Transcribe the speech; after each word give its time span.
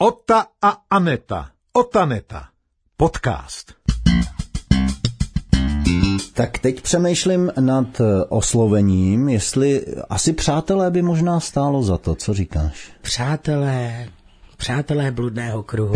Ota 0.00 0.46
a 0.62 0.76
Aneta. 0.90 1.50
Otaneta. 1.72 2.48
Podcast. 2.96 3.74
Tak 6.34 6.58
teď 6.58 6.80
přemýšlím 6.80 7.52
nad 7.60 8.00
eh, 8.00 8.24
oslovením, 8.28 9.28
jestli 9.28 9.86
asi 10.10 10.32
přátelé 10.32 10.90
by 10.90 11.02
možná 11.02 11.40
stálo 11.40 11.82
za 11.82 11.98
to, 11.98 12.14
co 12.14 12.34
říkáš? 12.34 12.92
Přátelé, 13.02 14.08
přátelé 14.58 15.10
bludného 15.10 15.62
kruhu. 15.62 15.94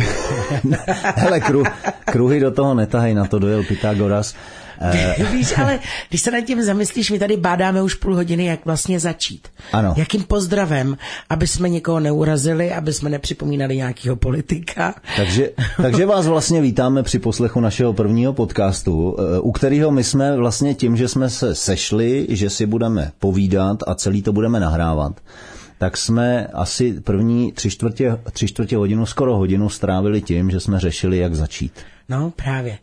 Hele, 1.16 1.40
kruh, 1.40 1.66
kruhy 2.04 2.40
do 2.40 2.50
toho 2.50 2.74
netahej, 2.74 3.14
na 3.14 3.24
to 3.24 3.38
dojel 3.38 3.64
Pythagoras. 3.64 4.34
Eh, 4.80 5.16
Víš, 5.32 5.58
ale 5.58 5.78
když 6.08 6.20
se 6.20 6.30
nad 6.30 6.40
tím 6.40 6.62
zamyslíš, 6.62 7.10
my 7.10 7.18
tady 7.18 7.36
bádáme 7.36 7.82
už 7.82 7.94
půl 7.94 8.14
hodiny, 8.14 8.44
jak 8.44 8.64
vlastně 8.64 9.00
začít. 9.00 9.48
Ano. 9.72 9.94
Jakým 9.96 10.24
pozdravem, 10.24 10.96
aby 11.30 11.46
jsme 11.46 11.68
někoho 11.68 12.00
neurazili, 12.00 12.72
aby 12.72 12.92
jsme 12.92 13.10
nepřipomínali 13.10 13.76
nějakého 13.76 14.16
politika. 14.16 14.94
Takže, 15.16 15.50
takže 15.82 16.06
vás 16.06 16.26
vlastně 16.26 16.60
vítáme 16.60 17.02
při 17.02 17.18
poslechu 17.18 17.60
našeho 17.60 17.92
prvního 17.92 18.32
podcastu, 18.32 19.16
eh, 19.18 19.40
u 19.40 19.52
kterého 19.52 19.90
my 19.90 20.04
jsme 20.04 20.36
vlastně 20.36 20.74
tím, 20.74 20.96
že 20.96 21.08
jsme 21.08 21.30
se 21.30 21.54
sešli, 21.54 22.26
že 22.30 22.50
si 22.50 22.66
budeme 22.66 23.12
povídat 23.18 23.78
a 23.86 23.94
celý 23.94 24.22
to 24.22 24.32
budeme 24.32 24.60
nahrávat, 24.60 25.12
tak 25.82 25.96
jsme 25.96 26.46
asi 26.46 27.00
první 27.00 27.52
tři 27.52 27.70
čtvrtě, 27.70 28.18
tři 28.32 28.48
čtvrtě 28.48 28.76
hodinu, 28.76 29.06
skoro 29.06 29.36
hodinu 29.36 29.68
strávili 29.68 30.22
tím, 30.22 30.50
že 30.50 30.60
jsme 30.60 30.80
řešili, 30.80 31.18
jak 31.18 31.34
začít. 31.34 31.72
No, 32.08 32.32
právě. 32.36 32.78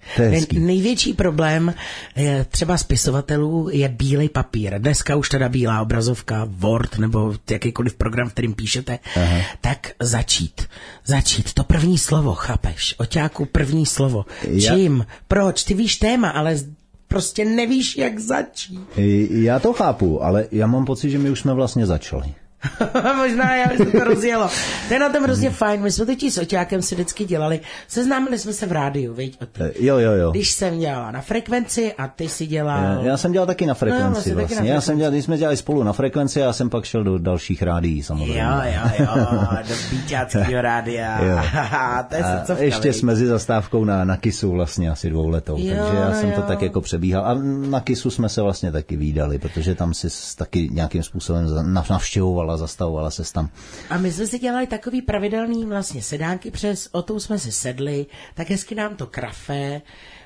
Největší 0.53 1.13
problém 1.13 1.73
je, 2.15 2.45
třeba 2.49 2.77
spisovatelů 2.77 3.69
je 3.71 3.89
bílej 3.89 4.29
papír. 4.29 4.79
Dneska 4.79 5.15
už 5.15 5.29
teda 5.29 5.49
bílá 5.49 5.81
obrazovka, 5.81 6.47
Word 6.49 6.97
nebo 6.97 7.33
jakýkoliv 7.51 7.95
program, 7.95 8.29
v 8.29 8.33
kterým 8.33 8.53
píšete. 8.53 8.99
Aha. 9.15 9.37
Tak 9.61 9.91
začít. 10.01 10.61
Začít. 11.05 11.53
To 11.53 11.63
první 11.63 11.97
slovo, 11.97 12.33
chápeš? 12.33 12.95
Oťáku 12.97 13.45
první 13.45 13.85
slovo. 13.85 14.25
Já- 14.47 14.75
Čím? 14.75 15.05
Proč? 15.27 15.63
Ty 15.63 15.73
víš 15.73 15.95
téma, 15.95 16.29
ale 16.29 16.57
prostě 17.07 17.45
nevíš, 17.45 17.97
jak 17.97 18.19
začít. 18.19 18.79
Já 19.29 19.59
to 19.59 19.73
chápu, 19.73 20.23
ale 20.23 20.47
já 20.51 20.67
mám 20.67 20.85
pocit, 20.85 21.09
že 21.09 21.19
my 21.19 21.29
už 21.29 21.39
jsme 21.39 21.53
vlastně 21.53 21.85
začali. 21.85 22.33
Možná 23.17 23.55
já 23.55 23.67
bych 23.67 23.91
to 23.91 24.03
rozjelo. 24.03 24.49
To 24.87 24.93
je 24.93 24.99
na 24.99 25.09
tom 25.09 25.23
hrozně 25.23 25.49
fajn. 25.49 25.81
My 25.81 25.91
jsme 25.91 26.05
totiž 26.05 26.33
s 26.33 26.37
Oťákem 26.37 26.81
si 26.81 26.95
vždycky 26.95 27.25
dělali. 27.25 27.59
Seznámili 27.87 28.39
jsme 28.39 28.53
se 28.53 28.65
v 28.65 28.71
rádiu, 28.71 29.13
viď? 29.13 29.37
Eh, 29.59 29.71
Jo, 29.79 29.97
jo, 29.97 30.11
jo. 30.11 30.31
Když 30.31 30.51
jsem 30.51 30.79
dělala 30.79 31.11
na 31.11 31.21
frekvenci 31.21 31.93
a 31.93 32.07
ty 32.07 32.29
si 32.29 32.45
dělal... 32.47 32.99
Já 33.05 33.17
jsem 33.17 33.31
dělal 33.31 33.45
taky 33.47 33.65
na 33.65 33.71
No, 33.71 33.75
frekvenci 33.75 34.09
vlastně 34.11 34.35
taky 34.35 34.45
vlastně. 34.53 34.69
na 34.69 34.75
Já 34.75 34.81
jsem 34.81 34.97
dělal, 34.97 35.11
když 35.11 35.25
jsme 35.25 35.37
dělali 35.37 35.57
spolu 35.57 35.83
na 35.83 35.93
frekvenci, 35.93 36.39
já 36.39 36.53
jsem 36.53 36.69
pak 36.69 36.85
šel 36.85 37.03
do 37.03 37.17
dalších 37.17 37.61
rádií 37.63 38.03
samozřejmě. 38.03 38.39
Jo, 38.41 38.61
jo, 38.65 38.91
jo, 38.99 39.25
do 39.67 39.75
Bíťáckého 39.91 40.61
rádia. 40.61 41.23
Jo. 41.23 41.39
to 42.09 42.15
je 42.15 42.23
A 42.23 42.37
srdcovka, 42.37 42.63
ještě 42.63 42.87
viď? 42.89 42.97
s 42.97 43.01
mezi 43.01 43.27
zastávkou 43.27 43.85
na, 43.85 44.05
na 44.05 44.17
Kisu 44.17 44.51
vlastně 44.51 44.89
asi 44.91 45.09
dvouletou, 45.09 45.57
Jo, 45.59 45.75
takže 45.77 45.97
já 45.97 46.13
jsem 46.13 46.31
to 46.31 46.41
jo. 46.41 46.45
tak 46.47 46.61
jako 46.61 46.81
přebíhal. 46.81 47.25
A 47.25 47.33
na 47.69 47.79
Kisu 47.79 48.11
jsme 48.11 48.29
se 48.29 48.41
vlastně 48.41 48.71
taky 48.71 48.97
výdali, 48.97 49.39
protože 49.39 49.75
tam 49.75 49.93
si 49.93 50.09
s- 50.09 50.35
taky 50.35 50.69
nějakým 50.71 51.03
způsobem 51.03 51.47
za- 51.47 51.63
navštěvovala, 52.49 52.57
zastavovala 52.57 53.11
se 53.11 53.33
tam. 53.33 53.49
A 53.89 53.97
my 53.97 54.11
jsme 54.11 54.27
si 54.27 54.39
dělali 54.39 54.67
takový 54.67 55.01
pravidelný 55.01 55.65
vlastně 55.65 56.01
sedánky 56.01 56.51
přes, 56.51 56.89
o 56.91 57.01
tom 57.01 57.19
jsme 57.19 57.39
si 57.39 57.51
sedli, 57.51 58.05
tak 58.35 58.49
hezky 58.49 58.75
nám 58.75 58.95
to 58.95 59.07
krafe. 59.07 59.81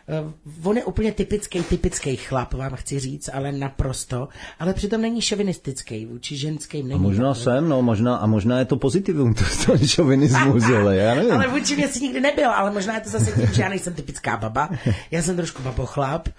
Eh, 0.07 0.33
On 0.63 0.77
je 0.77 0.83
úplně 0.83 1.11
typický, 1.11 1.63
typický 1.63 2.15
chlap, 2.15 2.53
vám 2.53 2.75
chci 2.75 2.99
říct, 2.99 3.29
ale 3.33 3.51
naprosto. 3.51 4.27
Ale 4.59 4.73
přitom 4.73 5.01
není 5.01 5.21
šovinistický, 5.21 6.05
vůči 6.05 6.37
ženským 6.37 6.87
není. 6.87 6.99
A 6.99 7.03
možná 7.03 7.33
jsem, 7.33 7.69
no, 7.69 7.81
možná, 7.81 8.15
a 8.15 8.25
možná 8.25 8.59
je 8.59 8.65
to 8.65 8.75
pozitivum, 8.75 9.33
to, 9.33 9.43
to 9.65 9.77
šovinismus, 9.87 10.63
ale 10.63 10.97
já 10.97 11.15
nevím. 11.15 11.31
Ale 11.31 11.47
vůči 11.47 11.75
mě 11.75 11.87
si 11.87 12.03
nikdy 12.03 12.19
nebyl, 12.21 12.51
ale 12.51 12.71
možná 12.71 12.95
je 12.95 13.01
to 13.01 13.09
zase 13.09 13.31
tím, 13.31 13.53
že 13.53 13.61
já 13.61 13.69
nejsem 13.69 13.93
typická 13.93 14.37
baba. 14.37 14.69
Já 15.11 15.21
jsem 15.21 15.35
trošku 15.35 15.63
babochlap, 15.63 16.29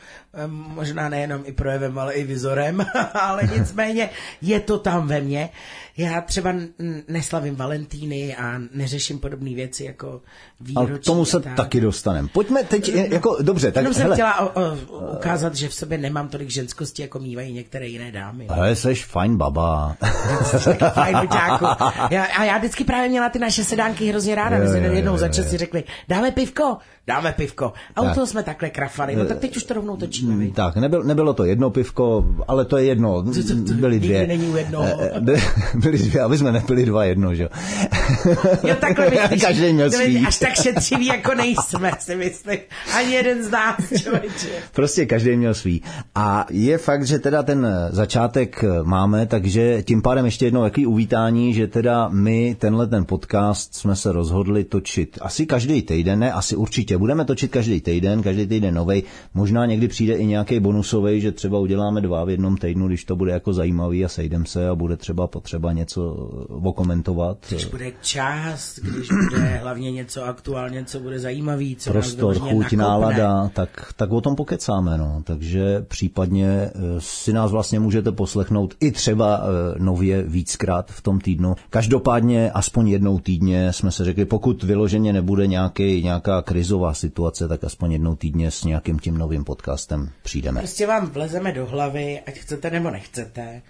možná 0.47 1.09
nejenom 1.09 1.43
i 1.45 1.53
projevem, 1.53 1.99
ale 1.99 2.13
i 2.13 2.25
vizorem, 2.25 2.87
ale 3.15 3.43
nicméně 3.59 4.11
je 4.43 4.61
to 4.61 4.79
tam 4.79 5.07
ve 5.07 5.21
mně. 5.21 5.51
Já 5.97 6.21
třeba 6.21 6.55
neslavím 7.09 7.57
Valentíny 7.57 8.37
a 8.37 8.61
neřeším 8.75 9.19
podobné 9.19 9.55
věci 9.55 9.85
jako 9.85 10.21
výročí. 10.61 10.91
Ale 10.91 10.99
k 10.99 11.05
tomu 11.05 11.25
se 11.25 11.41
tak. 11.41 11.57
taky 11.57 11.81
dostaneme. 11.81 12.29
Pojďme 12.29 12.65
teď, 12.65 12.89
jako, 12.89 13.39
dobře, 13.43 13.73
tak 13.73 13.81
Jenom 13.81 13.95
jsem 13.95 14.03
hele. 14.03 14.17
chtěla 14.17 14.41
o, 14.41 14.61
o, 14.61 14.77
ukázat, 15.17 15.55
že 15.55 15.69
v 15.69 15.75
sobě 15.75 15.99
nemám 15.99 16.29
tolik 16.29 16.51
ženskosti, 16.51 17.03
jako 17.03 17.19
mývají 17.19 17.53
některé 17.53 17.87
jiné 17.87 18.13
dámy. 18.13 18.47
Hele, 18.51 18.77
seš 18.77 19.05
fajn 19.05 19.37
baba. 19.37 19.97
Fajn, 20.95 21.17
Luťáku. 21.17 21.65
já, 22.11 22.25
a 22.25 22.45
já 22.45 22.59
vždycky 22.59 22.85
právě 22.85 23.09
měla 23.09 23.29
ty 23.29 23.39
naše 23.39 23.65
sedánky 23.65 24.07
hrozně 24.07 24.35
ráda. 24.35 24.59
My 24.59 24.69
jsme 24.69 24.79
jednou 24.79 25.17
za 25.17 25.29
čas 25.29 25.47
si 25.51 25.57
řekli, 25.57 25.85
dáme 26.09 26.31
pivko, 26.31 26.77
dáme 27.07 27.33
pivko. 27.37 27.73
A 27.97 28.01
u 28.03 28.05
Tak. 28.05 28.15
toho 28.15 28.27
jsme 28.27 28.43
takhle 28.43 28.71
krafali. 28.71 29.17
No 29.17 29.25
tak 29.25 29.39
teď 29.39 29.57
už 29.57 29.65
to 29.65 29.75
rovnou 29.75 29.97
točíme. 29.97 30.37
viď? 30.37 30.55
Tak, 30.55 30.77
nebyl, 30.77 31.03
nebylo 31.03 31.35
to 31.35 31.45
jedno 31.45 31.71
pivko, 31.71 32.25
ale 32.49 32.65
to 32.65 32.77
je 32.77 32.85
jedno, 32.85 33.23
byly 33.75 33.95
nikdy 33.95 34.09
dvě. 34.09 34.27
není 34.27 34.47
u 34.49 34.57
jednoho. 34.57 34.87
Eh, 35.01 35.11
eh, 35.15 35.21
by- 35.21 35.43
byly 35.75 35.99
dvě, 35.99 36.23
aby 36.23 36.39
jsme 36.39 36.53
nepili 36.53 36.85
dva 36.85 37.05
jedno, 37.05 37.35
že 37.35 37.43
jo. 37.43 37.49
Jo, 38.65 38.75
takhle 38.81 39.11
myslíš. 39.23 39.43
Každý 39.43 39.73
měl 39.73 39.91
To 39.91 39.97
svý. 39.97 40.25
Až 40.27 40.39
tak 40.39 40.55
šetřivý, 40.63 41.07
jako 41.07 41.35
nejsme, 41.35 41.91
si 41.99 42.17
myslím. 42.17 42.59
Ani 42.97 43.13
jeden 43.13 43.45
z 43.45 43.51
nás, 43.51 43.77
člověče. 44.03 44.49
Prostě 44.75 45.07
každý 45.07 45.37
měl 45.37 45.55
svý. 45.55 45.83
A 46.15 46.47
je 46.51 46.79
fakt, 46.79 47.07
že 47.07 47.19
teda 47.19 47.43
ten 47.43 47.67
začátek 47.91 48.65
máme, 48.83 49.27
takže 49.27 49.83
tím 49.83 50.03
pádem 50.03 50.25
ještě 50.25 50.45
jednou 50.45 50.65
jaký 50.65 50.87
uvítání, 50.87 51.55
že 51.55 51.67
teda 51.67 52.09
my 52.09 52.57
tenhle 52.59 52.87
ten 52.87 53.05
podcast 53.05 53.75
jsme 53.75 53.97
se 53.97 54.13
rozhodli 54.13 54.65
točit 54.65 55.19
asi 55.21 55.47
každý 55.47 55.83
týden, 55.83 56.19
ne, 56.19 56.33
asi 56.33 56.57
určitě. 56.57 56.94
Budeme 56.99 57.25
točit 57.25 57.51
každý 57.51 57.81
týden, 57.81 58.23
každý 58.23 58.47
týden 58.47 58.75
novej. 58.75 59.03
Možná 59.35 59.67
někdy 59.67 59.89
přijde 59.89 60.15
i 60.15 60.27
nějaký 60.27 60.61
bonusový, 60.61 61.21
že 61.21 61.33
třeba 61.33 61.59
uděláme 61.59 62.01
dva 62.01 62.25
v 62.25 62.31
jednom 62.31 62.57
týdnu, 62.57 62.89
když 62.89 63.05
to 63.05 63.17
bude 63.17 63.33
jako 63.33 63.53
zajímavý 63.53 64.05
a 64.05 64.09
sejdem 64.09 64.47
se 64.47 64.69
a 64.69 64.75
bude 64.75 64.97
třeba 64.97 65.27
potřeba 65.27 65.73
něco 65.73 66.03
okomentovat. 66.49 67.39
Když 67.49 67.65
bude 67.65 67.93
čas, 68.03 68.79
když 68.83 69.09
bude 69.09 69.61
hlavně 69.63 69.93
něco 69.93 70.25
aktuálně, 70.25 70.85
co 70.85 71.01
bude 71.01 71.19
zajímavý, 71.19 71.77
co 71.77 71.91
prostor, 71.91 72.39
chuť, 72.39 72.51
nakopne. 72.51 72.77
nálada, 72.77 73.51
tak, 73.55 73.93
tak 73.97 74.13
o 74.13 74.21
tom 74.21 74.37
pokecáme. 74.37 74.99
No. 74.99 75.23
Takže 75.25 75.85
případně 75.89 76.47
eh, 76.47 76.71
si 76.99 77.33
nás 77.33 77.51
vlastně 77.51 77.81
můžete 77.81 78.13
poslechnout 78.13 78.75
i 78.81 78.91
třeba 78.91 79.41
eh, 79.41 79.79
nově 79.79 80.23
víckrát 80.23 80.91
v 80.91 81.01
tom 81.03 81.21
týdnu. 81.21 81.55
Každopádně 81.71 82.51
aspoň 82.51 82.89
jednou 82.89 83.19
týdně 83.19 83.73
jsme 83.73 83.91
se 83.91 84.05
řekli, 84.05 84.25
pokud 84.25 84.63
vyloženě 84.63 85.13
nebude 85.13 85.47
nějaký, 85.47 86.03
nějaká 86.03 86.43
krizová 86.43 86.84
situace, 86.93 87.49
tak 87.49 87.65
aspoň 87.65 87.93
jednou 87.93 88.17
týdně 88.17 88.51
s 88.51 88.65
nějakým 88.65 88.99
tím 88.99 89.19
novým 89.19 89.45
podcastem 89.45 90.11
přijdeme. 90.23 90.61
Prostě 90.61 90.87
vám 90.87 91.07
vlezeme 91.11 91.53
do 91.53 91.67
hlavy, 91.67 92.21
ať 92.27 92.35
chcete 92.35 92.71
nebo 92.71 92.91
nechcete. 92.91 93.63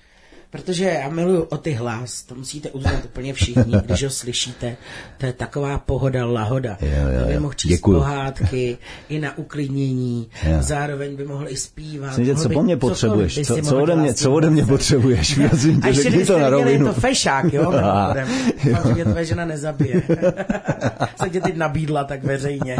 Protože 0.54 0.84
já 0.84 1.08
miluju 1.08 1.42
o 1.42 1.56
ty 1.56 1.72
hlas, 1.72 2.22
to 2.22 2.34
musíte 2.34 2.70
uznat 2.70 3.04
úplně 3.04 3.32
všichni, 3.32 3.74
když 3.86 4.02
ho 4.04 4.10
slyšíte. 4.20 4.76
To 5.18 5.26
je 5.26 5.32
taková 5.32 5.78
pohoda, 5.78 6.26
lahoda. 6.26 6.76
Jo, 6.80 6.88
jo, 7.14 7.20
to 7.20 7.26
by 7.26 7.34
jo. 7.34 7.40
mohl 7.40 7.54
číst 7.54 7.70
Děkuju. 7.70 7.98
pohádky 7.98 8.78
i 9.08 9.18
na 9.18 9.38
uklidnění, 9.38 10.28
Jo. 10.50 10.56
zároveň 10.60 11.16
by 11.16 11.24
mohl 11.24 11.46
i 11.48 11.56
zpívat. 11.56 12.18
Myslím, 12.18 12.36
co 12.36 12.48
po 12.48 12.62
mně 12.62 12.76
potřebuješ? 12.76 13.40
Co, 13.46 13.56
co, 13.62 13.82
ode 13.82 13.96
mě, 13.96 14.14
co 14.14 14.32
ode 14.32 14.50
mě 14.50 14.66
potřebuješ? 14.66 15.38
Prosím 15.48 15.80
tě, 15.80 15.92
řekni 15.92 16.24
to 16.26 16.38
na 16.38 16.50
rovinu. 16.50 16.86
to 16.86 16.92
fešák, 16.92 17.52
jo? 17.52 17.72
Jo. 17.72 17.80
Doufám, 18.64 18.88
že 18.88 18.94
mě 18.94 19.04
tvoje 19.04 19.24
žena 19.24 19.44
nezabije. 19.44 20.02
Se 21.22 21.30
tě 21.30 21.40
teď 21.40 21.56
nabídla 21.56 22.04
tak 22.04 22.24
veřejně. 22.24 22.76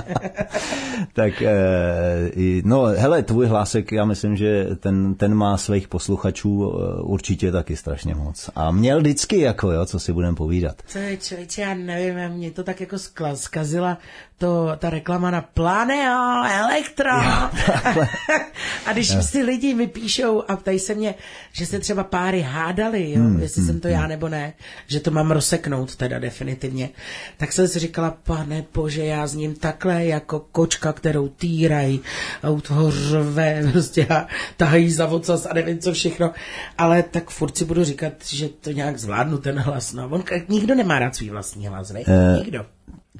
Tak, 1.13 1.43
eh, 1.43 2.29
i- 2.37 2.63
no 2.65 2.83
hele, 2.83 3.23
tvůj 3.23 3.47
hlásek, 3.47 3.93
já 3.93 4.05
myslím, 4.05 4.37
že 4.37 4.67
ten, 4.81 5.15
ten 5.15 5.34
má 5.34 5.57
svých 5.57 5.89
posluchačů 5.89 6.73
eh, 6.75 7.03
určitě 7.03 7.51
taky 7.65 7.77
strašně 7.77 8.15
moc. 8.15 8.51
A 8.55 8.71
měl 8.71 9.01
vždycky, 9.01 9.41
jako 9.41 9.73
jo, 9.73 9.87
co 9.87 10.01
si 10.01 10.13
budeme 10.13 10.37
povídat. 10.37 10.83
Co 10.87 10.99
je 10.99 11.17
člověče, 11.17 11.63
já 11.63 11.75
nevím, 11.75 12.28
mě 12.28 12.51
to 12.51 12.65
tak 12.65 12.81
jako 12.81 12.97
zkazila 13.34 13.99
to, 14.39 14.72
ta 14.78 14.91
reklama 14.91 15.31
na 15.31 15.43
Planeo, 15.43 16.45
Elektro. 16.45 17.11
a 18.87 18.93
když 18.93 19.16
si 19.21 19.43
lidi 19.43 19.75
mi 19.75 19.87
píšou 19.87 20.43
a 20.49 20.57
ptají 20.57 20.78
se 20.78 20.95
mě, 20.95 21.15
že 21.53 21.66
se 21.66 21.78
třeba 21.78 22.05
páry 22.05 22.41
hádali, 22.41 23.13
jo, 23.13 23.25
Hmm, 23.25 23.43
jestli 23.43 23.63
jsem 23.63 23.81
to 23.81 23.89
já 23.89 24.07
nebo 24.07 24.28
ne, 24.28 24.53
že 24.87 25.01
to 25.01 25.10
mám 25.10 25.31
rozseknout 25.31 25.97
teda 25.97 26.19
definitivně, 26.19 26.91
tak 27.37 27.53
jsem 27.53 27.69
si 27.69 27.78
říkala, 27.78 28.17
pane 28.25 28.65
bože, 28.75 29.05
já 29.05 29.27
s 29.27 29.34
ním 29.34 29.55
takhle 29.55 30.05
jako 30.05 30.41
kočka, 30.53 30.93
kterou 30.93 31.28
týrají 31.28 32.01
a 32.43 32.51
u 32.51 32.60
toho 32.60 32.91
řve, 32.91 33.63
prostě 33.72 34.07
a 34.07 34.27
tahají 34.57 34.93
za 34.93 35.07
ocas 35.07 35.47
a 35.47 35.55
nevím 35.55 35.78
co 35.78 35.93
všechno, 35.93 36.33
ale 36.78 37.03
tak 37.03 37.31
furt 37.31 37.44
si 37.51 37.65
budu 37.65 37.85
říkat, 37.85 38.13
že 38.27 38.49
to 38.49 38.71
nějak 38.73 38.99
zvládnu 38.99 39.39
ten 39.39 39.59
hlas, 39.59 39.93
no. 39.93 40.09
On, 40.09 40.23
nikdo 40.49 40.75
nemá 40.75 40.99
rád 40.99 41.17
svůj 41.17 41.31
vlastní 41.31 41.67
hlas, 41.67 41.93
ne? 41.93 42.01
Eh, 42.07 42.39
Nikdo. 42.39 42.67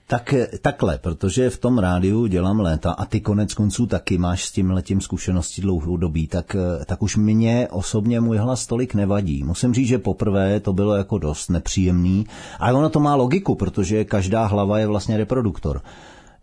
Tak 0.07 0.35
takhle, 0.61 0.99
protože 0.99 1.51
v 1.51 1.59
tom 1.59 1.79
rádiu 1.79 2.27
dělám 2.27 2.61
léta 2.61 2.93
a 2.93 3.05
ty 3.05 3.21
konec 3.21 3.55
konců 3.55 3.87
taky 3.87 4.19
máš 4.19 4.45
s 4.45 4.53
tím 4.53 4.71
letím 4.71 5.01
zkušenosti 5.01 5.63
dlouhou 5.63 5.97
dobí, 5.97 6.27
tak, 6.27 6.57
tak 6.87 7.03
už 7.03 7.17
mě 7.17 7.69
osobně 7.71 8.21
můj 8.21 8.37
hlas 8.37 8.67
tolik 8.67 8.95
nevadí. 8.95 9.45
Musím 9.45 9.75
říct, 9.75 9.89
že 9.89 9.99
poprvé 9.99 10.61
to 10.61 10.73
bylo 10.73 10.95
jako 10.95 11.19
dost 11.19 11.49
nepříjemný, 11.49 12.27
ale 12.59 12.79
ono 12.79 12.91
to 12.91 13.01
má 13.01 13.15
logiku, 13.15 13.55
protože 13.55 14.05
každá 14.05 14.47
hlava 14.47 14.79
je 14.79 14.87
vlastně 14.87 15.17
reproduktor. 15.17 15.83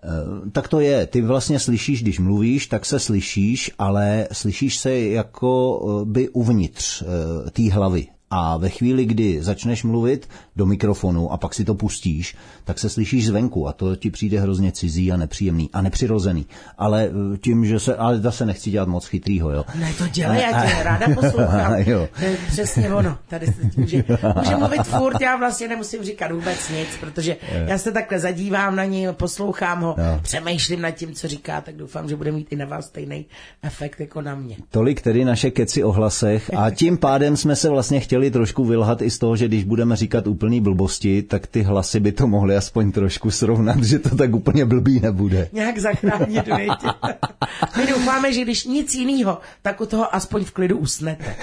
Eh, 0.03 0.50
tak 0.51 0.68
to 0.68 0.80
je. 0.80 1.07
Ty 1.07 1.21
vlastně 1.21 1.59
slyšíš, 1.59 2.01
když 2.01 2.19
mluvíš, 2.19 2.68
tak 2.68 2.86
se 2.86 3.00
slyšíš, 3.00 3.71
ale 3.80 4.27
slyšíš 4.31 4.77
se 4.77 5.00
jako 5.00 5.81
eh, 6.01 6.06
by 6.06 6.30
uvnitř 6.30 7.03
eh, 7.03 7.51
té 7.51 7.71
hlavy. 7.71 8.07
A 8.33 8.57
ve 8.57 8.69
chvíli, 8.69 9.06
kdy 9.06 9.44
začneš 9.44 9.83
mluvit 9.83 10.30
do 10.56 10.66
mikrofonu 10.66 11.31
a 11.31 11.38
pak 11.38 11.54
si 11.54 11.66
to 11.66 11.75
pustíš, 11.75 12.36
tak 12.63 12.80
se 12.80 12.89
slyšíš 12.89 13.28
zvenku 13.28 13.68
a 13.68 13.74
to 13.74 13.95
ti 13.95 14.12
přijde 14.12 14.39
hrozně 14.39 14.72
cizí 14.72 15.12
a 15.12 15.18
nepříjemný 15.18 15.69
a 15.74 15.81
nepřirozený. 15.81 16.45
Ale 16.78 17.10
eh, 17.33 17.38
tím, 17.38 17.66
že 17.66 17.80
se, 17.80 17.95
ale 17.95 18.19
zase 18.19 18.45
nechci 18.45 18.72
dělat 18.72 18.88
moc 18.88 19.06
chytrýho, 19.06 19.51
jo. 19.51 19.66
Ne, 19.75 19.94
to 19.98 20.07
dělej, 20.07 20.42
já 20.42 20.66
tě 20.66 20.83
ráda 20.83 21.07
poslouchám. 21.16 21.74
jo. 21.86 22.07
To 22.19 22.25
je 22.25 22.38
přesně 22.48 22.94
ono. 22.94 23.18
Tady 23.28 23.45
se 23.45 23.54
může, 23.78 24.04
může 24.36 24.56
mluvit 24.56 24.83
furt, 24.83 25.22
já 25.22 25.38
vlastně 25.38 25.68
nemusím 25.68 26.04
říkat 26.04 26.31
vůbec 26.31 26.69
nic, 26.69 26.88
protože 27.00 27.38
já 27.68 27.78
se 27.78 27.92
takhle 27.92 28.19
zadívám 28.19 28.75
na 28.75 28.86
něj, 28.86 29.07
poslouchám 29.12 29.81
ho, 29.81 29.95
jo. 29.98 30.19
přemýšlím 30.22 30.81
nad 30.81 30.92
tím, 30.92 31.13
co 31.13 31.28
říká, 31.28 31.62
tak 31.62 31.75
doufám, 31.75 32.10
že 32.10 32.16
bude 32.16 32.31
mít 32.31 32.48
i 32.51 32.56
na 32.56 32.66
vás 32.66 32.86
stejný 32.86 33.25
efekt 33.63 34.00
jako 34.00 34.22
na 34.22 34.36
mě. 34.36 34.57
Tolik 34.69 35.01
tedy 35.01 35.25
naše 35.25 35.51
keci 35.51 35.83
o 35.83 35.92
hlasech 35.92 36.51
a 36.57 36.69
tím 36.69 36.98
pádem 36.98 37.38
jsme 37.38 37.56
se 37.56 37.69
vlastně 37.69 38.00
chtěli 38.00 38.20
trošku 38.29 38.65
vylhat 38.65 39.01
i 39.01 39.09
z 39.09 39.19
toho, 39.19 39.35
že 39.35 39.47
když 39.47 39.63
budeme 39.63 39.95
říkat 39.95 40.27
úplný 40.27 40.62
blbosti, 40.62 41.21
tak 41.21 41.47
ty 41.47 41.62
hlasy 41.62 42.00
by 42.00 42.12
to 42.12 42.27
mohly 42.27 42.56
aspoň 42.56 42.91
trošku 42.91 43.31
srovnat, 43.31 43.83
že 43.83 44.00
to 44.00 44.15
tak 44.15 44.35
úplně 44.35 44.65
blbý 44.65 45.00
nebude. 45.00 45.50
Nějak 45.53 45.79
zachránit, 45.79 46.44
My 47.77 47.88
doufáme, 47.88 48.33
že 48.33 48.41
když 48.41 48.65
nic 48.65 48.95
jiného, 48.95 49.38
tak 49.62 49.81
u 49.81 49.85
toho 49.85 50.15
aspoň 50.15 50.44
v 50.44 50.51
klidu 50.51 50.77
usnete. 50.77 51.35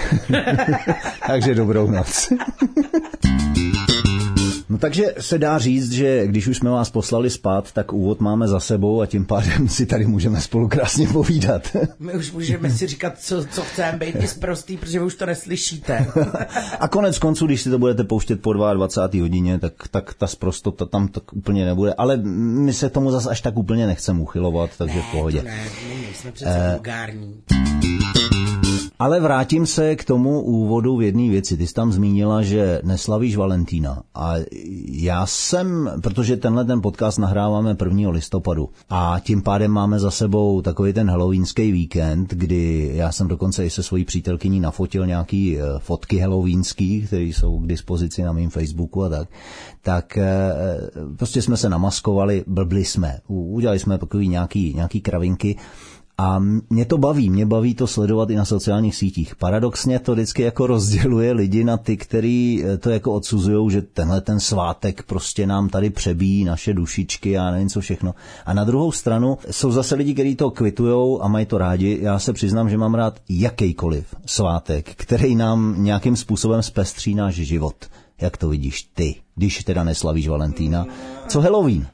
Takže 1.27 1.55
dobrou 1.55 1.91
noc. 1.91 2.33
Takže 4.79 5.13
se 5.19 5.37
dá 5.37 5.57
říct, 5.57 5.91
že 5.91 6.27
když 6.27 6.47
už 6.47 6.57
jsme 6.57 6.69
vás 6.69 6.89
poslali 6.89 7.29
spát, 7.29 7.71
tak 7.71 7.93
úvod 7.93 8.19
máme 8.19 8.47
za 8.47 8.59
sebou 8.59 9.01
a 9.01 9.05
tím 9.05 9.25
pádem 9.25 9.69
si 9.69 9.85
tady 9.85 10.05
můžeme 10.05 10.41
spolu 10.41 10.67
krásně 10.67 11.07
povídat. 11.07 11.61
My 11.99 12.13
už 12.13 12.31
můžeme 12.31 12.69
si 12.69 12.87
říkat, 12.87 13.19
co, 13.19 13.45
co 13.45 13.61
chceme 13.61 13.97
být 13.97 14.15
i 14.23 14.27
zprostý, 14.27 14.77
protože 14.77 14.99
vy 14.99 15.05
už 15.05 15.15
to 15.15 15.25
neslyšíte. 15.25 16.07
a 16.79 16.87
konec 16.87 17.19
konců, 17.19 17.45
když 17.45 17.61
si 17.61 17.69
to 17.69 17.79
budete 17.79 18.03
pouštět 18.03 18.41
po 18.41 18.53
22. 18.53 19.21
hodině, 19.21 19.59
tak, 19.59 19.73
tak 19.91 20.13
ta 20.13 20.27
sprostota 20.27 20.85
tam 20.85 21.07
tak 21.07 21.33
úplně 21.33 21.65
nebude. 21.65 21.93
Ale 21.93 22.17
my 22.17 22.73
se 22.73 22.89
tomu 22.89 23.11
zase 23.11 23.29
až 23.29 23.41
tak 23.41 23.57
úplně 23.57 23.87
nechceme 23.87 24.19
uchylovat, 24.19 24.69
takže 24.77 24.95
ne, 24.95 25.01
v 25.01 25.11
pohodě. 25.11 25.39
To 25.39 25.47
ne, 25.47 25.63
my 25.89 26.13
jsme 26.13 26.31
přece 26.31 26.51
eh, 26.55 26.71
vulgární. 26.73 27.41
Ale 29.01 29.19
vrátím 29.19 29.65
se 29.65 29.95
k 29.95 30.03
tomu 30.03 30.41
úvodu 30.41 30.97
v 30.97 31.01
jedné 31.01 31.29
věci. 31.29 31.57
Ty 31.57 31.67
jsi 31.67 31.73
tam 31.73 31.91
zmínila, 31.91 32.41
že 32.41 32.81
neslavíš 32.83 33.35
Valentína. 33.35 34.03
A 34.15 34.33
já 34.91 35.25
jsem, 35.25 35.91
protože 36.03 36.37
tenhle 36.37 36.65
ten 36.65 36.81
podcast 36.81 37.19
nahráváme 37.19 37.77
1. 37.85 38.09
listopadu 38.09 38.69
a 38.89 39.19
tím 39.23 39.41
pádem 39.41 39.71
máme 39.71 39.99
za 39.99 40.11
sebou 40.11 40.61
takový 40.61 40.93
ten 40.93 41.09
halloweenský 41.09 41.71
víkend, 41.71 42.33
kdy 42.33 42.91
já 42.93 43.11
jsem 43.11 43.27
dokonce 43.27 43.65
i 43.65 43.69
se 43.69 43.83
svojí 43.83 44.05
přítelkyní 44.05 44.59
nafotil 44.59 45.05
nějaký 45.05 45.57
eh, 45.57 45.63
fotky 45.77 46.17
halloweenský, 46.17 47.01
které 47.01 47.23
jsou 47.23 47.59
k 47.59 47.67
dispozici 47.67 48.23
na 48.23 48.31
mém 48.31 48.49
Facebooku 48.49 49.03
a 49.03 49.09
tak. 49.09 49.29
Tak 49.81 50.17
eh, 50.17 50.53
prostě 51.17 51.41
jsme 51.41 51.57
se 51.57 51.69
namaskovali, 51.69 52.43
blbli 52.47 52.85
jsme. 52.85 53.19
Udělali 53.27 53.79
jsme 53.79 53.97
takový 53.97 54.27
nějaký, 54.27 54.73
nějaký 54.73 55.01
kravinky 55.01 55.55
a 56.19 56.39
mě 56.69 56.85
to 56.85 56.97
baví, 56.97 57.29
mě 57.29 57.45
baví 57.45 57.75
to 57.75 57.87
sledovat 57.87 58.29
i 58.29 58.35
na 58.35 58.45
sociálních 58.45 58.95
sítích. 58.95 59.35
Paradoxně 59.35 59.99
to 59.99 60.13
vždycky 60.13 60.41
jako 60.41 60.67
rozděluje 60.67 61.31
lidi 61.31 61.63
na 61.63 61.77
ty, 61.77 61.97
kteří 61.97 62.63
eh, 62.65 62.77
to 62.77 62.89
jako 62.89 63.13
odsuzují, 63.13 63.71
že 63.71 63.81
tenhle 63.81 64.21
ten 64.21 64.39
svátek 64.39 65.03
prostě 65.03 65.47
nám 65.47 65.69
tady 65.69 65.89
přebíjí 65.89 66.43
naše 66.43 66.73
dušičky 66.73 67.37
a 67.37 67.51
nevím 67.51 67.69
co 67.69 67.81
všechno. 67.81 68.15
A 68.45 68.53
na 68.53 68.63
druhou 68.63 68.91
stranu 68.91 69.37
jsou 69.51 69.71
zase 69.71 69.95
lidi, 69.95 70.13
kteří 70.13 70.35
to 70.35 70.51
kvitujou 70.51 71.23
a 71.23 71.27
mají 71.27 71.45
to 71.45 71.57
rádi. 71.57 71.97
Já 72.01 72.19
se 72.19 72.33
přiznám, 72.33 72.69
že 72.69 72.77
mám 72.77 72.93
rád 72.93 73.19
jakýkoliv 73.29 74.15
svátek, 74.25 74.95
který 74.95 75.35
nám 75.35 75.75
nějakým 75.83 76.15
způsobem 76.15 76.63
zpestří 76.63 77.15
náš 77.15 77.35
život. 77.35 77.75
Jak 78.21 78.37
to 78.37 78.49
vidíš 78.49 78.83
ty, 78.83 79.15
když 79.35 79.63
teda 79.63 79.83
neslavíš 79.83 80.27
Valentína? 80.27 80.85
Co 81.27 81.41
Halloween? 81.41 81.87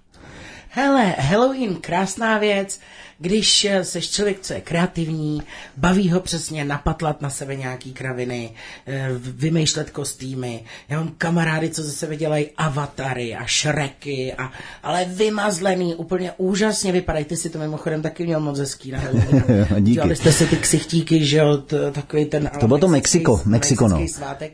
Hele, 0.78 1.16
Halloween, 1.20 1.76
krásná 1.76 2.38
věc, 2.38 2.80
když 3.20 3.66
eh, 3.66 3.84
seš 3.86 4.10
člověk, 4.10 4.40
co 4.42 4.54
je 4.54 4.62
kreativní, 4.62 5.42
baví 5.78 6.12
ho 6.12 6.20
přesně 6.20 6.66
napatlat 6.66 7.22
na 7.22 7.30
sebe 7.30 7.56
nějaký 7.56 7.94
kraviny, 7.94 8.52
eh, 8.88 9.10
vymýšlet 9.18 9.90
kostýmy. 9.90 10.64
Já 10.90 10.98
mám 10.98 11.14
kamarády, 11.18 11.70
co 11.70 11.84
ze 11.84 11.92
sebe 11.92 12.16
dělají 12.16 12.50
avatary 12.58 13.36
a 13.36 13.46
šreky, 13.46 14.34
a, 14.34 14.52
ale 14.84 15.06
vymazlený, 15.06 15.96
úplně 15.96 16.32
úžasně 16.38 16.92
vypadají. 16.92 17.26
Ty 17.26 17.38
si 17.38 17.50
to 17.50 17.60
mimochodem 17.60 18.02
taky 18.02 18.26
měl 18.26 18.40
moc 18.40 18.60
hezký 18.60 18.92
na 18.92 19.00
Díky. 19.80 19.94
Dělali 19.94 20.16
jste 20.16 20.32
si 20.32 20.48
ty 20.48 20.58
ksichtíky, 20.58 21.26
že 21.26 21.38
jo, 21.38 21.58
takový 21.92 22.26
ten... 22.26 22.52
To 22.60 22.68
bylo 22.68 22.80
to 22.80 22.88
Mexiko, 22.88 23.42
Mexiko, 23.46 23.88
no. 23.88 24.08
svátek. 24.08 24.54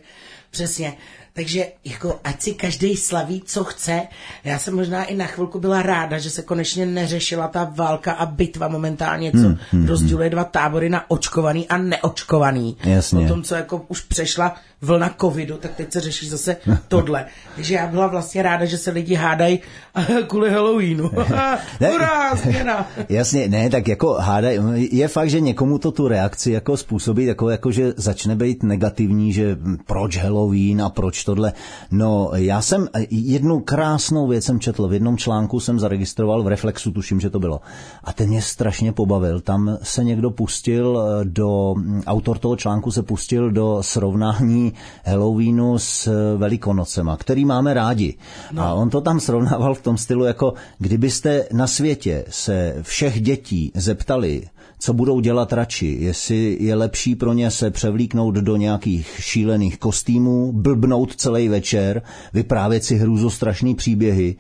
Přesně. 0.51 0.94
Takže 1.33 1.66
jako 1.86 2.19
ať 2.24 2.42
si 2.42 2.54
každý 2.54 2.98
slaví, 2.98 3.42
co 3.45 3.63
chce. 3.63 4.01
Já 4.44 4.60
jsem 4.60 4.75
možná 4.75 5.04
i 5.04 5.16
na 5.16 5.25
chvilku 5.25 5.60
byla 5.60 5.81
ráda, 5.81 6.18
že 6.18 6.30
se 6.30 6.42
konečně 6.42 6.86
neřešila 6.86 7.48
ta 7.48 7.72
válka 7.75 8.12
a 8.12 8.25
bitva 8.25 8.68
momentálně, 8.68 9.31
co 9.31 9.38
hmm, 9.38 9.57
hmm, 9.72 9.86
rozděluje 9.86 10.30
dva 10.30 10.44
tábory 10.44 10.89
na 10.89 11.12
očkovaný 11.12 11.68
a 11.68 11.78
neočkovaný. 11.78 12.78
Jasně. 12.83 13.25
O 13.25 13.28
tom, 13.28 13.44
co 13.44 13.56
jako 13.56 13.86
už 13.88 14.01
přešla 14.01 14.56
vlna 14.81 15.16
covidu, 15.22 15.57
tak 15.57 15.75
teď 15.75 15.94
se 15.94 16.00
řeší 16.00 16.30
zase 16.30 16.57
tohle. 16.88 17.25
Takže 17.56 17.74
já 17.74 17.88
byla 17.88 18.07
vlastně 18.07 18.44
ráda, 18.44 18.66
že 18.66 18.78
se 18.78 18.92
lidi 18.92 19.16
hádají 19.16 19.60
kvůli 20.28 20.50
Halloweenu. 20.50 21.07
Hurá, 21.92 22.36
změna. 22.36 22.88
Jasně, 23.10 23.48
ne, 23.48 23.69
tak 23.69 23.88
jako 23.88 24.13
hádaj, 24.13 24.60
je 24.75 25.07
fakt, 25.07 25.30
že 25.30 25.39
někomu 25.39 25.78
to 25.78 25.92
tu 25.92 26.07
reakci 26.07 26.51
jako 26.51 26.78
způsobí 26.78 27.25
jako, 27.25 27.50
jako 27.50 27.72
že 27.72 27.94
začne 27.98 28.36
být 28.36 28.63
negativní, 28.63 29.33
že 29.33 29.57
proč 29.86 30.18
Halloween 30.18 30.81
a 30.81 30.89
proč 30.89 31.20
tohle. 31.23 31.53
No, 31.91 32.31
já 32.35 32.62
jsem 32.62 32.88
jednu 33.09 33.59
krásnou 33.59 34.27
věc 34.27 34.45
jsem 34.45 34.59
četl, 34.59 34.88
v 34.88 34.94
jednom 34.94 35.18
článku 35.18 35.59
jsem 35.59 35.79
zaregistroval 35.79 36.44
v 36.44 36.47
Reflexu, 36.47 36.91
tuším, 36.91 37.19
že 37.19 37.29
to 37.29 37.39
bylo. 37.39 37.62
A 38.03 38.13
ten 38.13 38.29
mě 38.29 38.41
strašně 38.41 38.91
pobavil. 38.91 39.41
Tam 39.41 39.77
se 39.83 40.03
někdo 40.03 40.31
pustil 40.31 41.00
do, 41.23 41.75
autor 42.06 42.38
toho 42.38 42.56
článku 42.56 42.91
se 42.91 43.03
pustil 43.03 43.51
do 43.51 43.77
srovnání 43.81 44.73
Halloweenu 45.06 45.79
s 45.79 46.09
Velikonocema, 46.38 47.18
který 47.18 47.45
máme 47.45 47.73
rádi. 47.73 48.18
No. 48.51 48.62
A 48.62 48.73
on 48.73 48.89
to 48.89 49.01
tam 49.01 49.19
srovnával 49.19 49.73
v 49.73 49.81
tom 49.81 49.97
stylu, 49.97 50.23
jako 50.23 50.54
kdybyste 50.80 51.47
na 51.54 51.68
světě 51.68 52.25
se 52.30 52.75
všech 52.81 53.21
dětí 53.21 53.71
zeptali, 53.75 54.44
co 54.80 54.94
budou 54.94 55.19
dělat 55.19 55.54
radši, 55.54 55.97
jestli 55.99 56.57
je 56.59 56.75
lepší 56.75 57.16
pro 57.16 57.33
ně 57.33 57.51
se 57.51 57.71
převlíknout 57.71 58.35
do 58.35 58.56
nějakých 58.56 59.07
šílených 59.19 59.78
kostýmů, 59.78 60.51
blbnout 60.54 61.10
celý 61.15 61.47
večer, 61.47 62.01
vyprávět 62.33 62.83
si 62.83 63.01
strašný 63.30 63.75
příběhy, 63.75 64.35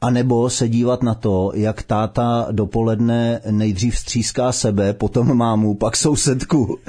a 0.00 0.10
nebo 0.10 0.50
se 0.50 0.68
dívat 0.68 1.02
na 1.02 1.14
to, 1.14 1.52
jak 1.54 1.82
táta 1.82 2.46
dopoledne 2.50 3.40
nejdřív 3.50 3.98
stříská 3.98 4.52
sebe, 4.52 4.92
potom 4.92 5.36
mámu, 5.36 5.74
pak 5.74 5.96
sousedku. 5.96 6.78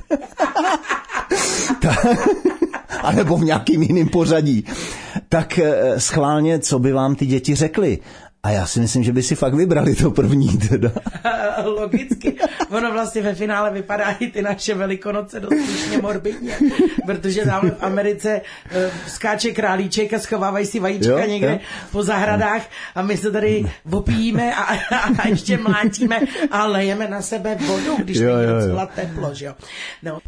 anebo 3.04 3.38
v 3.38 3.44
nějakým 3.44 3.82
jiným 3.82 4.10
pořadí, 4.10 4.66
tak 5.30 5.60
eh, 5.60 6.00
schválně, 6.00 6.60
co 6.60 6.80
by 6.80 6.92
vám 6.92 7.16
ty 7.16 7.26
děti 7.26 7.56
řekly. 7.56 8.00
A 8.46 8.50
já 8.50 8.66
si 8.66 8.80
myslím, 8.80 9.04
že 9.04 9.14
by 9.14 9.24
si 9.24 9.36
fakt 9.36 9.54
vybrali 9.54 9.96
to 9.96 10.12
první 10.12 10.58
teda. 10.58 10.92
Logicky. 11.66 12.36
Ono 12.70 12.92
vlastně 12.92 13.22
ve 13.22 13.36
finále 13.36 13.72
vypadá 13.72 14.12
i 14.12 14.28
ty 14.28 14.42
naše 14.42 14.74
velikonoce 14.74 15.40
dostatečně 15.40 15.98
morbidně, 16.02 16.58
protože 17.06 17.46
tam 17.46 17.70
v 17.70 17.84
Americe 17.84 18.42
uh, 18.42 18.78
skáče 19.08 19.52
králíček 19.52 20.14
a 20.14 20.20
schovávají 20.20 20.66
si 20.66 20.80
vajíčka 20.80 21.20
jo, 21.20 21.28
někde 21.28 21.52
jo. 21.52 21.60
po 21.92 22.04
zahradách 22.04 22.70
a 22.96 23.02
my 23.02 23.18
se 23.18 23.32
tady 23.32 23.72
opijíme 23.92 24.56
a, 24.56 24.64
a, 25.22 25.28
ještě 25.28 25.58
mlátíme 25.58 26.20
a 26.52 26.66
lejeme 26.66 27.08
na 27.08 27.22
sebe 27.22 27.56
vodu, 27.56 27.96
když 27.98 28.18
jo, 28.18 28.38
je 28.38 28.48
docela 28.48 28.86
teplo, 28.86 29.34
že 29.34 29.46
jo. 29.46 29.54
No. 30.04 30.20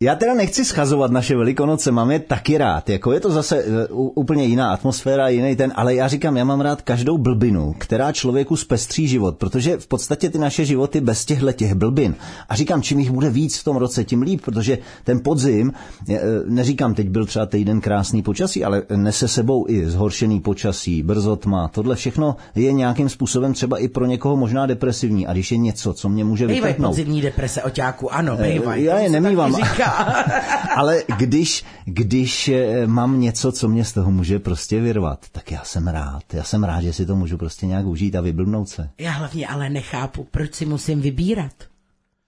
Já 0.00 0.14
teda 0.14 0.34
nechci 0.34 0.64
schazovat 0.64 1.10
naše 1.10 1.36
velikonoce, 1.36 1.90
mám 1.90 2.10
je 2.10 2.18
taky 2.18 2.58
rád. 2.58 2.88
Jako 2.88 3.12
je 3.12 3.20
to 3.20 3.30
zase 3.30 3.64
uh, 3.64 4.10
úplně 4.14 4.44
jiná 4.44 4.72
atmosféra, 4.72 5.28
jiný 5.28 5.56
ten, 5.56 5.72
ale 5.76 5.94
já 5.94 6.08
říkám, 6.08 6.36
já 6.36 6.44
mám 6.44 6.60
rád 6.60 6.82
každou 6.82 7.18
blbinu, 7.18 7.74
která 7.78 8.12
člověku 8.12 8.56
zpestří 8.56 9.08
život, 9.08 9.36
protože 9.36 9.76
v 9.76 9.86
podstatě 9.86 10.30
ty 10.30 10.38
naše 10.38 10.64
životy 10.64 11.00
bez 11.00 11.24
těchhle 11.24 11.52
těch 11.52 11.74
blbin. 11.74 12.14
A 12.48 12.56
říkám, 12.56 12.82
čím 12.82 12.98
jich 12.98 13.10
bude 13.10 13.30
víc 13.30 13.58
v 13.58 13.64
tom 13.64 13.76
roce, 13.76 14.04
tím 14.04 14.22
líp, 14.22 14.40
protože 14.44 14.78
ten 15.04 15.20
podzim, 15.24 15.72
eh, 16.10 16.20
neříkám, 16.46 16.94
teď 16.94 17.08
byl 17.08 17.26
třeba 17.26 17.46
týden 17.46 17.80
krásný 17.80 18.22
počasí, 18.22 18.64
ale 18.64 18.82
nese 18.96 19.28
sebou 19.28 19.66
i 19.68 19.90
zhoršený 19.90 20.40
počasí, 20.40 21.02
brzo 21.02 21.36
tma. 21.36 21.68
Tohle 21.68 21.96
všechno 21.96 22.36
je 22.54 22.72
nějakým 22.72 23.08
způsobem 23.08 23.52
třeba 23.52 23.78
i 23.78 23.88
pro 23.88 24.06
někoho 24.06 24.36
možná 24.36 24.66
depresivní. 24.66 25.26
A 25.26 25.32
když 25.32 25.52
je 25.52 25.58
něco, 25.58 25.92
co 25.92 26.08
mě 26.08 26.24
může 26.24 26.46
vytrhnout. 26.46 26.90
podzimní 26.90 27.20
deprese 27.20 27.62
oťáku, 27.62 28.14
ano, 28.14 28.36
bývají. 28.36 28.84
já 28.84 28.98
je 28.98 29.08
nemývám. 29.10 29.56
Říká. 29.56 29.87
Ale 30.76 31.02
když, 31.16 31.64
když 31.84 32.48
eh, 32.48 32.86
mám 32.86 33.20
něco, 33.20 33.52
co 33.52 33.68
mě 33.68 33.84
z 33.84 33.92
toho 33.92 34.10
může 34.10 34.38
prostě 34.38 34.80
vyrvat, 34.80 35.18
tak 35.32 35.50
já 35.50 35.64
jsem 35.64 35.88
rád. 35.88 36.22
Já 36.34 36.42
jsem 36.42 36.64
rád, 36.64 36.80
že 36.80 36.92
si 36.92 37.06
to 37.06 37.16
můžu 37.16 37.38
prostě 37.38 37.66
nějak 37.66 37.86
užít 37.86 38.16
a 38.16 38.20
vyblbnout 38.20 38.68
se. 38.68 38.90
Já 38.98 39.10
hlavně 39.10 39.48
ale 39.48 39.70
nechápu, 39.70 40.26
proč 40.30 40.54
si 40.54 40.66
musím 40.66 41.00
vybírat. 41.00 41.52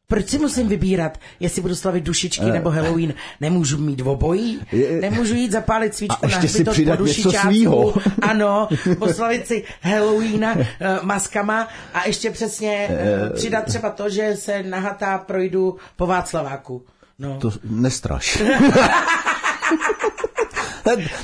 Proč 0.09 0.29
si 0.29 0.39
musím 0.39 0.69
vybírat, 0.69 1.19
jestli 1.41 1.63
budu 1.63 1.75
slavit 1.75 2.05
dušičky 2.05 2.45
Eh. 2.45 2.53
nebo 2.53 2.71
Halloween? 2.71 3.15
Nemůžu 3.41 3.79
mít 3.79 4.01
obojí? 4.01 4.61
Nemůžu 5.01 5.35
jít 5.35 5.53
zapálit 5.53 5.95
svíčku 5.95 6.25
A 6.25 6.29
na 6.29 6.37
ještě 6.37 6.49
si 6.49 6.53
hřbitov 6.55 6.75
přidat 6.75 6.99
po 6.99 7.05
něco 7.07 7.31
svýho. 7.33 7.95
Ano, 8.23 8.69
poslavit 8.99 9.47
si 9.47 9.65
Halloweena 9.83 10.55
uh, 10.55 10.65
maskama 11.03 11.69
a 11.95 12.07
ještě 12.07 12.31
přesně 12.31 12.87
Eh. 12.91 13.29
uh, 13.29 13.35
přidat 13.35 13.65
třeba 13.65 13.91
to, 13.91 14.11
že 14.11 14.37
se 14.37 14.63
nahatá 14.63 15.19
projdu 15.19 15.77
po 15.97 16.07
Václaváku. 16.07 16.83
No. 17.21 17.37
To 17.39 17.51
nestraš. 17.65 18.43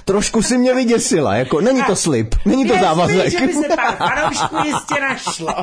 Trošku 0.04 0.42
si 0.42 0.58
mě 0.58 0.74
vyděsila, 0.74 1.34
jako 1.34 1.60
není 1.60 1.82
to 1.82 1.96
slib, 1.96 2.34
není 2.44 2.66
to 2.66 2.72
Věř 2.72 2.82
závazek. 2.84 3.30
že 3.30 3.46
by 3.46 3.52
se 3.52 3.68
pár 3.76 3.96
fanoušků 4.14 4.56
jistě 4.66 4.94
našlo. 5.00 5.54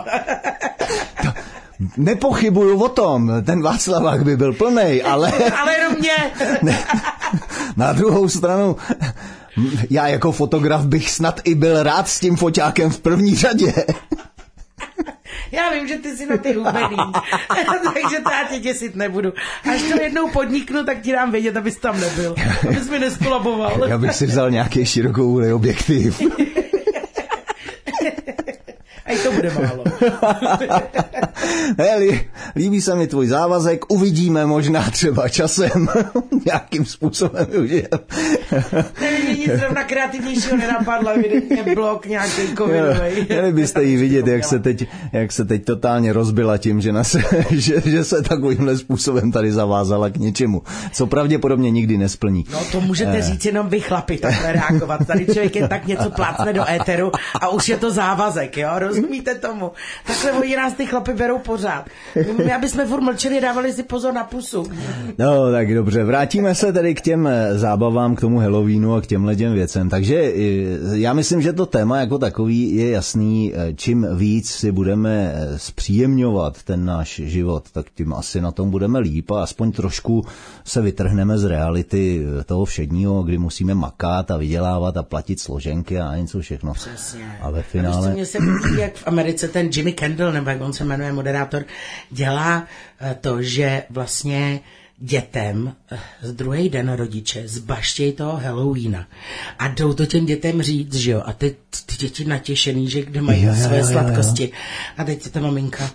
Nepochybuju 1.98 2.84
o 2.84 2.90
tom, 2.90 3.32
ten 3.46 3.62
Václavák 3.62 4.24
by 4.24 4.38
byl 4.38 4.54
plný, 4.54 5.02
ale 5.04 5.32
ale 5.62 5.78
jenom 5.78 5.94
mě. 6.00 6.32
na 7.78 7.94
druhou 7.94 8.30
stranu, 8.30 8.76
já 9.90 10.08
jako 10.08 10.32
fotograf 10.32 10.82
bych 10.86 11.12
snad 11.12 11.42
i 11.44 11.56
byl 11.56 11.84
rád 11.84 12.10
s 12.10 12.20
tím 12.20 12.36
foťákem 12.36 12.90
v 12.90 13.00
první 13.00 13.36
řadě. 13.36 13.74
Já 15.54 15.70
vím, 15.74 15.88
že 15.88 15.98
ty 15.98 16.18
si 16.18 16.26
na 16.26 16.38
ty 16.38 16.54
hubený, 16.54 16.98
takže 17.94 18.20
to 18.24 18.32
já 18.32 18.48
tě 18.50 18.60
děsit 18.60 18.96
nebudu. 18.96 19.34
Až 19.74 19.82
to 19.82 20.02
jednou 20.02 20.30
podniknu, 20.30 20.84
tak 20.84 21.02
ti 21.02 21.12
dám 21.12 21.32
vědět, 21.32 21.58
abys 21.58 21.78
tam 21.78 22.00
nebyl. 22.00 22.36
Abys 22.70 22.90
mi 22.90 23.00
neskolaboval. 23.00 23.88
Já 23.88 23.98
bych 23.98 24.16
si 24.16 24.26
vzal 24.26 24.52
nějaký 24.52 24.86
širokou 24.86 25.56
objektiv. 25.56 26.22
I 29.14 29.18
to 29.18 29.32
bude 29.32 29.52
málo. 29.54 29.84
Ne, 31.78 31.96
lí, 31.98 32.22
líbí 32.56 32.82
se 32.82 32.96
mi 32.96 33.08
tvůj 33.08 33.28
závazek, 33.28 33.92
uvidíme 33.92 34.46
možná 34.46 34.90
třeba 34.92 35.30
časem, 35.30 35.88
nějakým 36.46 36.86
způsobem. 36.86 37.48
Nevím, 39.02 39.26
mě 39.26 39.34
nic 39.34 39.52
zrovna 39.60 39.84
kreativnějšího 39.84 40.58
nenapadlo, 40.58 41.10
evidentně 41.10 41.76
blok 41.76 42.06
nějaký 42.06 42.56
covidový. 42.58 43.26
Měli 43.30 43.54
byste 43.54 43.84
jí 43.84 43.96
vidět, 43.96 44.28
jak 44.28 44.44
se, 44.44 44.60
teď, 44.60 44.88
jak 45.12 45.32
se 45.32 45.46
teď 45.46 45.66
totálně 45.66 46.14
rozbila 46.14 46.58
tím, 46.58 46.82
že, 46.82 46.92
nas, 46.92 47.16
že, 47.50 47.82
že 47.86 48.04
se 48.04 48.22
takovýmhle 48.22 48.78
způsobem 48.78 49.32
tady 49.32 49.52
zavázala 49.52 50.10
k 50.10 50.18
něčemu, 50.18 50.62
co 50.94 51.08
pravděpodobně 51.08 51.72
nikdy 51.72 51.98
nesplní. 51.98 52.46
No 52.52 52.60
to 52.72 52.82
můžete 52.82 53.22
říct 53.22 53.46
jenom 53.46 53.70
vy 53.70 53.80
chlapi, 53.80 54.18
takhle 54.18 54.52
reagovat. 54.52 55.08
Tady 55.08 55.26
člověk 55.26 55.56
je 55.56 55.68
tak 55.68 55.88
něco 55.88 56.10
plácne 56.10 56.54
do 56.54 56.70
éteru 56.70 57.12
a 57.42 57.50
už 57.50 57.70
je 57.70 57.78
to 57.78 57.92
závazek, 57.92 58.58
jo? 58.58 58.70
Rozumíte 59.04 59.36
tomu? 59.36 59.72
Takhle 60.08 60.32
oni 60.32 60.56
nás 60.56 60.74
ty 60.74 60.86
chlapy 60.86 61.14
berou 61.14 61.40
pořád. 61.40 61.86
My, 62.38 62.54
aby 62.54 62.70
jsme 62.70 62.86
furt 62.86 63.02
mlčeli, 63.02 63.42
dávali 63.42 63.74
si 63.74 63.84
pozor 63.84 64.14
na 64.14 64.24
pusu. 64.24 64.68
No, 65.18 65.52
tak 65.52 65.74
dobře, 65.74 66.04
vrátíme 66.04 66.56
se 66.56 66.74
tedy 66.74 66.96
k 66.96 67.02
těm 67.02 67.28
eh, 67.28 67.58
zábavám, 67.58 68.16
k 68.16 68.22
tomu 68.22 68.40
Halloweenu 68.40 68.96
a 68.96 69.02
k 69.02 69.08
těmhle 69.08 69.36
těm 69.36 69.54
věcem. 69.54 69.90
Takže 69.90 70.16
eh, 70.16 70.98
já 70.98 71.14
myslím, 71.14 71.42
že 71.42 71.54
to 71.54 71.66
téma 71.66 72.00
jako 72.00 72.18
takový 72.18 72.76
je 72.76 72.90
jasný. 72.90 73.54
Eh, 73.56 73.74
Čím 73.74 74.08
víc 74.16 74.52
si 74.52 74.72
budeme 74.72 75.36
zpříjemňovat 75.58 76.64
ten 76.64 76.86
náš 76.86 77.22
život, 77.26 77.64
tak 77.72 77.86
tím 77.96 78.14
asi 78.14 78.42
na 78.42 78.52
tom 78.52 78.70
budeme 78.70 79.00
líp 79.00 79.32
a 79.32 79.44
aspoň 79.44 79.72
trošku 79.72 80.26
se 80.66 80.82
vytrhneme 80.82 81.38
z 81.38 81.44
reality 81.44 82.26
toho 82.46 82.66
všedního, 82.66 83.24
kdy 83.24 83.38
musíme 83.38 83.74
makat 83.74 84.32
a 84.32 84.38
vydělávat 84.38 84.98
a 84.98 85.04
platit 85.04 85.40
složenky 85.40 86.00
a 86.00 86.16
něco 86.16 86.40
všechno. 86.40 86.74
Přesně. 86.74 87.38
A 87.42 87.50
ve 87.50 87.60
A 87.60 87.64
finále... 87.64 88.14
mě 88.14 88.26
se 88.26 88.40
jak 88.84 88.96
v 88.96 89.08
Americe 89.08 89.48
ten 89.48 89.70
Jimmy 89.74 89.94
Kendall, 89.94 90.32
nebo 90.32 90.50
jak 90.50 90.62
on 90.62 90.74
se 90.74 90.84
jmenuje, 90.84 91.12
moderátor, 91.12 91.66
dělá 92.12 92.68
eh, 93.02 93.18
to, 93.22 93.42
že 93.42 93.84
vlastně 93.90 94.60
dětem 94.98 95.76
eh, 95.92 96.00
z 96.22 96.34
druhý 96.34 96.70
den 96.70 96.92
rodiče 96.94 97.48
zbaštějí 97.48 98.12
toho 98.12 98.38
Halloweena 98.38 99.08
a 99.60 99.68
jdou 99.68 99.94
to 99.94 100.06
těm 100.06 100.26
dětem 100.26 100.62
říct, 100.62 100.96
že 100.96 101.12
jo, 101.12 101.22
a 101.26 101.34
ty, 101.34 101.56
ty 101.86 101.98
děti 101.98 102.26
natěšený, 102.26 102.90
že 102.90 103.02
kde 103.02 103.22
mají 103.22 103.44
Jo, 103.44 103.50
jo, 103.50 103.56
své 103.56 103.78
jo, 103.78 103.86
jo. 103.86 103.92
sladkosti. 103.92 104.52
A 104.98 105.04
teď 105.04 105.32
ta 105.32 105.40
maminka, 105.40 105.92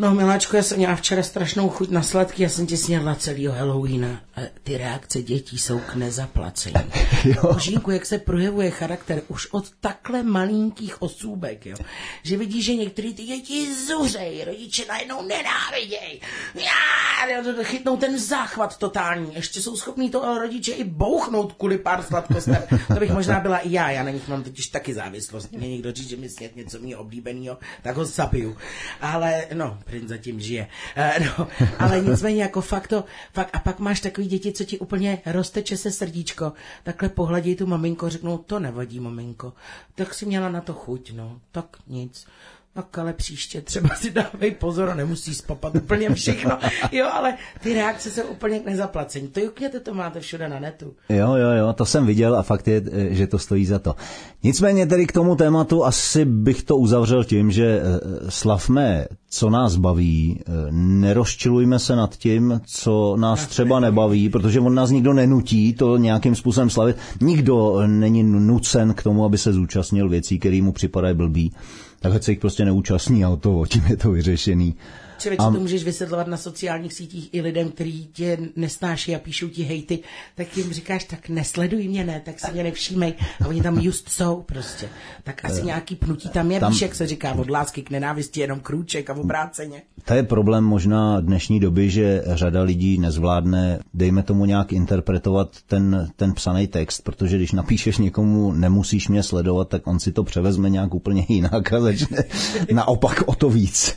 No, 0.00 0.14
miláčku, 0.14 0.56
já 0.56 0.62
jsem 0.62 0.78
měla 0.78 0.96
včera 0.96 1.22
strašnou 1.22 1.68
chuť 1.68 1.90
na 1.90 2.02
sladky, 2.02 2.42
já 2.42 2.48
jsem 2.48 2.66
ti 2.66 2.76
snědla 2.76 3.14
celýho 3.14 3.52
Halloweena. 3.52 4.20
A 4.36 4.40
ty 4.62 4.76
reakce 4.76 5.22
dětí 5.22 5.58
jsou 5.58 5.78
k 5.78 5.94
nezaplacení. 5.94 6.74
Jo. 7.24 7.52
Božínku, 7.52 7.90
jak 7.90 8.06
se 8.06 8.18
projevuje 8.18 8.70
charakter 8.70 9.22
už 9.28 9.46
od 9.50 9.70
takhle 9.80 10.22
malinkých 10.22 11.02
osůbek, 11.02 11.66
jo. 11.66 11.76
Že 12.22 12.36
vidí, 12.36 12.62
že 12.62 12.74
některý 12.74 13.14
ty 13.14 13.22
děti 13.24 13.74
zuřej, 13.86 14.44
rodiče 14.44 14.84
najednou 14.88 15.22
nenáviděj. 15.22 16.20
Já, 16.54 17.62
chytnou 17.62 17.96
ten 17.96 18.18
záchvat 18.18 18.78
totální. 18.78 19.34
Ještě 19.34 19.62
jsou 19.62 19.76
schopní 19.76 20.10
to 20.10 20.38
rodiče 20.38 20.72
i 20.72 20.84
bouchnout 20.84 21.52
kvůli 21.52 21.78
pár 21.78 22.02
sladkostem. 22.02 22.62
To 22.88 23.00
bych 23.00 23.10
možná 23.10 23.40
byla 23.40 23.58
i 23.58 23.72
já, 23.72 23.90
já 23.90 24.02
na 24.02 24.10
nich 24.10 24.28
mám 24.28 24.42
totiž 24.42 24.66
taky 24.66 24.94
závislost. 24.94 25.52
Mě 25.52 25.68
někdo 25.68 25.92
říct, 25.92 26.08
že 26.08 26.16
mi 26.16 26.28
sněd 26.28 26.56
něco 26.56 26.78
mý 26.78 26.96
oblíbenýho, 26.96 27.58
tak 27.82 27.96
ho 27.96 28.04
zapiju. 28.04 28.56
Ale 29.00 29.46
no, 29.52 29.78
princ 29.90 30.08
zatím 30.08 30.40
žije. 30.40 30.68
E, 30.96 31.20
no, 31.20 31.48
ale 31.78 32.00
nicméně 32.00 32.42
jako 32.42 32.60
fakt 32.60 32.88
to, 32.88 33.04
fakt, 33.32 33.50
a 33.52 33.58
pak 33.58 33.78
máš 33.78 34.00
takový 34.00 34.26
děti, 34.26 34.52
co 34.52 34.64
ti 34.64 34.78
úplně 34.78 35.18
rozteče 35.26 35.76
se 35.76 35.90
srdíčko, 35.90 36.52
takhle 36.82 37.08
pohladí 37.08 37.56
tu 37.56 37.66
maminko, 37.66 38.08
řeknou, 38.08 38.38
to 38.38 38.60
nevadí, 38.60 39.00
maminko, 39.00 39.52
tak 39.94 40.14
si 40.14 40.26
měla 40.26 40.48
na 40.48 40.60
to 40.60 40.74
chuť, 40.74 41.12
no, 41.12 41.40
tak 41.52 41.66
nic. 41.86 42.26
Tak 42.74 42.98
ale 42.98 43.12
příště 43.12 43.60
třeba 43.60 43.88
si 43.94 44.10
dávej 44.10 44.50
pozor 44.50 44.90
a 44.90 44.94
nemusí 44.94 45.34
spapat 45.34 45.74
úplně 45.74 46.14
všechno. 46.14 46.58
Jo, 46.92 47.06
ale 47.12 47.34
ty 47.62 47.74
reakce 47.74 48.10
jsou 48.10 48.22
úplně 48.22 48.58
k 48.58 48.66
nezaplacení. 48.66 49.28
To 49.28 49.40
jukněte, 49.40 49.80
to 49.80 49.94
máte 49.94 50.20
všude 50.20 50.48
na 50.48 50.60
netu. 50.60 50.92
Jo, 51.08 51.34
jo, 51.34 51.50
jo, 51.50 51.72
to 51.72 51.84
jsem 51.84 52.06
viděl 52.06 52.36
a 52.36 52.42
fakt 52.42 52.68
je, 52.68 52.82
eh, 52.92 53.14
že 53.14 53.26
to 53.26 53.38
stojí 53.38 53.66
za 53.66 53.78
to. 53.78 53.94
Nicméně 54.42 54.86
tedy 54.86 55.06
k 55.06 55.12
tomu 55.12 55.36
tématu 55.36 55.84
asi 55.84 56.24
bych 56.24 56.62
to 56.62 56.76
uzavřel 56.76 57.24
tím, 57.24 57.50
že 57.50 57.80
eh, 57.82 58.30
slavme, 58.30 59.06
co 59.30 59.50
nás 59.50 59.76
baví, 59.76 60.40
eh, 60.40 60.52
nerozčilujme 60.70 61.78
se 61.78 61.96
nad 61.96 62.16
tím, 62.16 62.60
co 62.66 63.16
nás 63.16 63.46
třeba 63.46 63.80
nebaví, 63.80 64.28
protože 64.28 64.60
on 64.60 64.74
nás 64.74 64.90
nikdo 64.90 65.12
nenutí 65.12 65.72
to 65.72 65.96
nějakým 65.96 66.34
způsobem 66.34 66.70
slavit. 66.70 66.96
Nikdo 67.20 67.82
není 67.86 68.22
nucen 68.22 68.94
k 68.94 69.02
tomu, 69.02 69.24
aby 69.24 69.38
se 69.38 69.52
zúčastnil 69.52 70.08
věcí, 70.08 70.38
které 70.38 70.62
mu 70.62 70.72
připadají 70.72 71.14
blbý. 71.14 71.52
Tak 72.00 72.22
se 72.22 72.32
jich 72.32 72.38
prostě 72.40 72.64
neúčastní 72.64 73.24
a 73.24 73.28
o 73.28 73.36
to, 73.36 73.64
tím 73.66 73.86
je 73.86 73.96
to 73.96 74.10
vyřešený. 74.10 74.74
Člověče, 75.20 75.42
to 75.42 75.50
můžeš 75.60 75.84
vysvětlovat 75.84 76.26
na 76.26 76.36
sociálních 76.36 76.92
sítích 76.92 77.28
i 77.32 77.40
lidem, 77.40 77.70
kteří 77.70 78.06
tě 78.12 78.38
nesnáší 78.56 79.14
a 79.14 79.18
píšou 79.18 79.48
ti 79.48 79.62
hejty, 79.62 79.98
tak 80.34 80.56
jim 80.56 80.72
říkáš, 80.72 81.04
tak 81.04 81.28
nesleduj 81.28 81.88
mě, 81.88 82.04
ne, 82.04 82.22
tak 82.24 82.40
si 82.40 82.52
mě 82.52 82.62
nevšímej. 82.62 83.14
A 83.44 83.48
oni 83.48 83.62
tam 83.62 83.78
just 83.78 84.08
jsou 84.08 84.42
prostě. 84.42 84.88
Tak 85.24 85.44
asi 85.44 85.62
nějaký 85.62 85.96
pnutí 85.96 86.28
tam 86.28 86.50
je, 86.50 86.56
Eh, 86.56 86.60
tam- 86.60 86.72
víš, 86.72 86.82
jak 86.82 86.94
se 86.94 87.06
říká, 87.06 87.32
od 87.34 87.50
lásky 87.50 87.82
k 87.82 87.90
nenávisti 87.90 88.40
jenom 88.40 88.60
krůček 88.60 89.10
a 89.10 89.14
obráceně. 89.14 89.82
To 90.04 90.14
je 90.14 90.22
problém 90.22 90.64
možná 90.64 91.20
dnešní 91.20 91.60
doby, 91.60 91.90
že 91.90 92.22
řada 92.26 92.62
lidí 92.62 92.98
nezvládne, 92.98 93.78
dejme 93.94 94.22
tomu 94.22 94.44
nějak 94.44 94.72
interpretovat 94.72 95.48
ten, 95.66 96.08
ten 96.16 96.32
psaný 96.34 96.66
text, 96.66 97.00
protože 97.00 97.36
když 97.36 97.52
napíšeš 97.52 97.98
někomu 97.98 98.52
nemusíš 98.52 99.08
mě 99.08 99.22
sledovat, 99.22 99.68
tak 99.68 99.86
on 99.86 100.00
si 100.00 100.12
to 100.12 100.24
převezme 100.24 100.70
nějak 100.70 100.94
úplně 100.94 101.26
jinak 101.28 101.72
a 101.72 101.80
začne 101.80 102.18
naopak 102.74 103.22
o 103.26 103.34
to 103.34 103.50
víc 103.50 103.94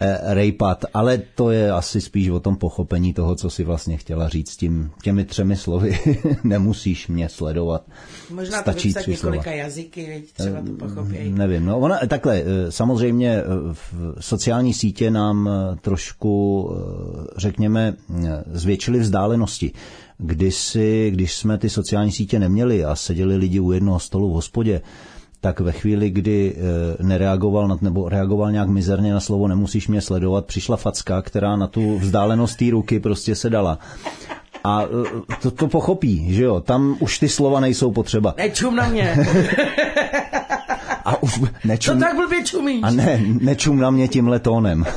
eh, 0.00 0.18
rejpat 0.34 0.61
dopad, 0.62 0.84
ale 0.94 1.18
to 1.34 1.50
je 1.50 1.70
asi 1.72 2.00
spíš 2.00 2.28
o 2.28 2.40
tom 2.40 2.56
pochopení 2.56 3.14
toho, 3.14 3.34
co 3.34 3.50
si 3.50 3.64
vlastně 3.64 3.96
chtěla 3.96 4.28
říct 4.28 4.56
tím, 4.56 4.90
těmi 5.02 5.24
třemi 5.24 5.56
slovy. 5.56 5.98
Nemusíš 6.44 7.08
mě 7.08 7.28
sledovat. 7.28 7.82
Možná 8.30 8.60
Stačí 8.60 8.94
to 8.94 9.00
tři 9.00 9.10
několika 9.10 9.42
slova. 9.42 9.56
jazyky, 9.56 10.06
veď 10.06 10.32
třeba 10.32 10.60
to 10.62 10.72
pochopí. 10.72 11.30
Nevím, 11.30 11.64
no 11.64 11.78
ona, 11.78 11.98
takhle, 12.08 12.42
eh, 12.42 12.72
samozřejmě 12.72 13.30
eh, 13.30 13.44
v 13.72 13.94
sociální 14.20 14.74
sítě 14.74 15.10
nám 15.10 15.48
eh, 15.48 15.76
trošku, 15.80 16.70
eh, 16.72 17.26
řekněme, 17.36 17.94
eh, 18.24 18.44
zvětšily 18.46 18.98
vzdálenosti. 18.98 19.72
Kdysi, 20.18 21.10
když 21.14 21.34
jsme 21.36 21.58
ty 21.58 21.70
sociální 21.70 22.12
sítě 22.12 22.38
neměli 22.38 22.84
a 22.84 22.96
seděli 22.96 23.36
lidi 23.36 23.60
u 23.60 23.72
jednoho 23.72 23.98
stolu 23.98 24.30
v 24.30 24.32
hospodě, 24.32 24.80
tak 25.42 25.60
ve 25.60 25.72
chvíli, 25.72 26.10
kdy 26.10 26.54
eh, 26.56 26.60
nereagoval 27.02 27.68
na, 27.68 27.78
nebo 27.80 28.08
reagoval 28.08 28.52
nějak 28.52 28.68
mizerně 28.68 29.12
na 29.12 29.20
slovo 29.20 29.48
nemusíš 29.48 29.88
mě 29.88 30.00
sledovat, 30.00 30.46
přišla 30.46 30.76
facka, 30.76 31.22
která 31.22 31.56
na 31.56 31.66
tu 31.66 31.98
vzdálenost 31.98 32.56
té 32.58 32.70
ruky 32.70 33.00
prostě 33.00 33.34
se 33.34 33.50
dala. 33.50 33.78
A 34.64 34.82
eh, 34.82 34.86
to, 35.42 35.50
to 35.50 35.68
pochopí, 35.68 36.34
že 36.34 36.44
jo, 36.44 36.60
tam 36.60 36.96
už 37.00 37.18
ty 37.18 37.28
slova 37.28 37.60
nejsou 37.60 37.92
potřeba. 37.92 38.34
Nečum 38.36 38.76
na 38.76 38.88
mě, 38.88 39.16
A 41.04 41.22
už 41.22 41.38
to 41.38 41.46
nečum, 41.64 42.00
tak 42.00 42.16
blbě 42.16 42.44
čumíš. 42.44 42.80
a 42.82 42.90
ne, 42.90 43.20
nečum 43.40 43.78
na 43.78 43.90
mě 43.90 44.08
tímhle 44.08 44.38
tónem. 44.38 44.84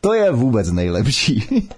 to 0.00 0.14
je 0.14 0.30
vůbec 0.30 0.72
nejlepší. 0.72 1.68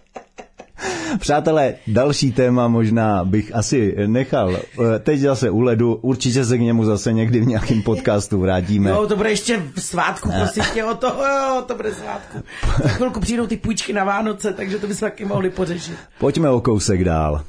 Přátelé, 1.18 1.74
další 1.86 2.32
téma 2.32 2.68
možná 2.68 3.24
bych 3.24 3.54
asi 3.54 3.94
nechal. 4.06 4.56
eh, 4.56 4.98
Teď 4.98 5.20
zase 5.20 5.50
u 5.50 5.60
ledu, 5.60 5.94
určitě 5.94 6.44
se 6.44 6.58
k 6.58 6.60
němu 6.60 6.84
zase 6.84 7.12
někdy 7.12 7.40
v 7.40 7.46
nějakém 7.46 7.82
podcastu 7.82 8.40
vrátíme. 8.40 8.90
Jo, 8.90 9.06
to 9.06 9.16
bude 9.16 9.30
ještě 9.30 9.62
v 9.74 9.82
svátku, 9.82 10.30
prosím 10.38 10.62
tě, 10.74 10.84
o 10.84 10.94
to, 10.94 11.06
jo, 11.06 11.62
to 11.66 11.74
bude 11.74 11.94
svátku. 11.94 12.38
Za 12.82 12.88
chvilku 12.88 13.20
přijdou 13.20 13.46
ty 13.46 13.56
půjčky 13.56 13.92
na 13.92 14.04
Vánoce, 14.04 14.52
takže 14.52 14.78
to 14.78 14.86
bychom 14.86 15.08
taky 15.10 15.24
mohli 15.24 15.50
pořešit. 15.50 15.94
Pojďme 16.18 16.50
o 16.50 16.60
kousek 16.60 17.04
dál. 17.04 17.42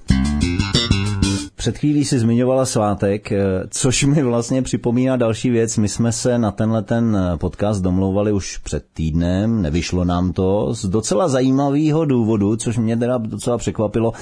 Před 1.64 1.78
chvílí 1.78 2.06
si 2.06 2.20
zmiňovala 2.20 2.66
svátek, 2.66 3.32
eh, 3.32 3.40
což 3.70 4.04
mi 4.04 4.24
vlastně 4.24 4.62
připomíná 4.62 5.16
další 5.16 5.50
věc. 5.50 5.78
My 5.78 5.90
jsme 5.90 6.12
se 6.12 6.38
na 6.38 6.52
tenhle 6.52 6.84
ten 6.84 7.18
eh, 7.18 7.38
podcast 7.38 7.82
domlouvali 7.82 8.32
už 8.32 8.58
před 8.58 8.86
týdnem, 8.94 9.62
nevyšlo 9.62 10.06
nám 10.06 10.34
to 10.34 10.74
z 10.74 10.86
docela 10.86 11.28
zajímavého 11.28 12.06
důvodu, 12.06 12.56
což 12.56 12.78
mě 12.78 12.98
teda 12.98 13.18
docela 13.18 13.58
překvapilo, 13.58 14.14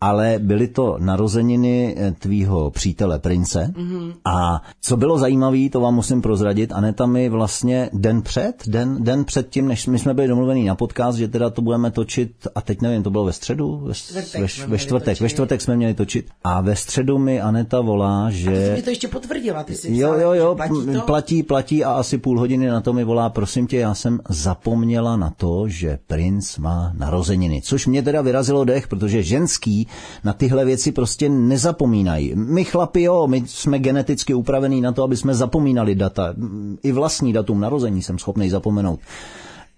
ale 0.00 0.34
byly 0.38 0.68
to 0.68 0.96
narozeniny 1.00 1.94
eh, 1.98 2.12
tvýho 2.18 2.70
přítele 2.70 3.18
Prince. 3.18 3.72
Mm-hmm. 3.76 4.12
A 4.24 4.62
co 4.80 4.96
bylo 4.96 5.18
zajímavé, 5.18 5.68
to 5.72 5.80
vám 5.80 5.94
musím 5.94 6.22
prozradit, 6.22 6.72
Aneta 6.72 7.06
mi 7.06 7.28
vlastně 7.28 7.90
den 7.92 8.22
před, 8.22 8.54
den, 8.66 9.04
den 9.04 9.24
před 9.24 9.48
tím, 9.50 9.68
než 9.68 9.86
my 9.86 9.98
jsme 9.98 10.14
byli 10.14 10.28
domluvení 10.28 10.64
na 10.64 10.74
podcast, 10.74 11.18
že 11.18 11.28
teda 11.28 11.50
to 11.50 11.62
budeme 11.62 11.90
točit, 11.90 12.32
a 12.54 12.60
teď 12.60 12.80
nevím, 12.82 13.02
to 13.02 13.10
bylo 13.10 13.24
ve 13.24 13.32
středu? 13.32 13.80
Ve, 13.84 13.94
Čtvrtek 13.94 14.40
ve, 14.40 14.48
jsme 14.48 14.62
ve 14.62 14.66
měli 14.68 14.78
čtvrtek, 14.78 15.06
točit. 15.06 15.22
ve 15.22 15.28
čtvrtek 15.28 15.60
jsme 15.60 15.76
měli 15.76 15.94
točit. 15.94 16.26
A 16.44 16.60
ve 16.60 16.76
středu 16.76 17.18
mi 17.18 17.40
Aneta 17.40 17.80
volá, 17.80 18.28
Ty 18.30 18.36
že... 18.36 18.72
mi 18.76 18.82
to 18.82 18.90
ještě 18.90 19.08
potvrdila, 19.08 19.64
ty 19.64 19.74
jsi 19.74 19.96
Jo, 19.96 20.14
jo, 20.14 20.34
že 20.34 20.38
jo, 20.40 20.54
platí 20.54 20.86
to? 20.94 21.00
platí, 21.00 21.42
platí 21.42 21.84
a 21.84 21.92
asi 21.92 22.18
půl 22.18 22.38
hodiny 22.38 22.66
na 22.66 22.80
to 22.80 22.92
mi 22.92 23.04
volá, 23.04 23.30
prosím 23.30 23.66
tě, 23.66 23.76
já 23.76 23.94
jsem 23.94 24.20
zapomněla 24.28 25.16
na 25.16 25.30
to, 25.36 25.68
že 25.68 25.98
princ 26.06 26.58
má 26.58 26.92
narozeniny. 26.98 27.62
Což 27.64 27.86
mě 27.86 28.02
teda 28.02 28.22
vyrazilo 28.22 28.64
dech, 28.64 28.88
protože 28.88 29.22
ženský 29.22 29.86
na 30.24 30.32
tyhle 30.32 30.64
věci 30.64 30.92
prostě 30.92 31.28
nezapomínají. 31.28 32.32
My 32.34 32.64
chlapi, 32.64 33.02
jo, 33.02 33.26
my 33.26 33.42
jsme 33.46 33.78
geneticky 33.78 34.34
upravení 34.34 34.80
na 34.80 34.92
to, 34.92 35.02
aby 35.02 35.16
jsme 35.16 35.34
zapomínali 35.34 35.94
data. 35.94 36.34
I 36.82 36.92
vlastní 36.92 37.32
datum 37.32 37.60
narození 37.60 38.02
jsem 38.02 38.18
schopný 38.18 38.50
zapomenout. 38.50 39.00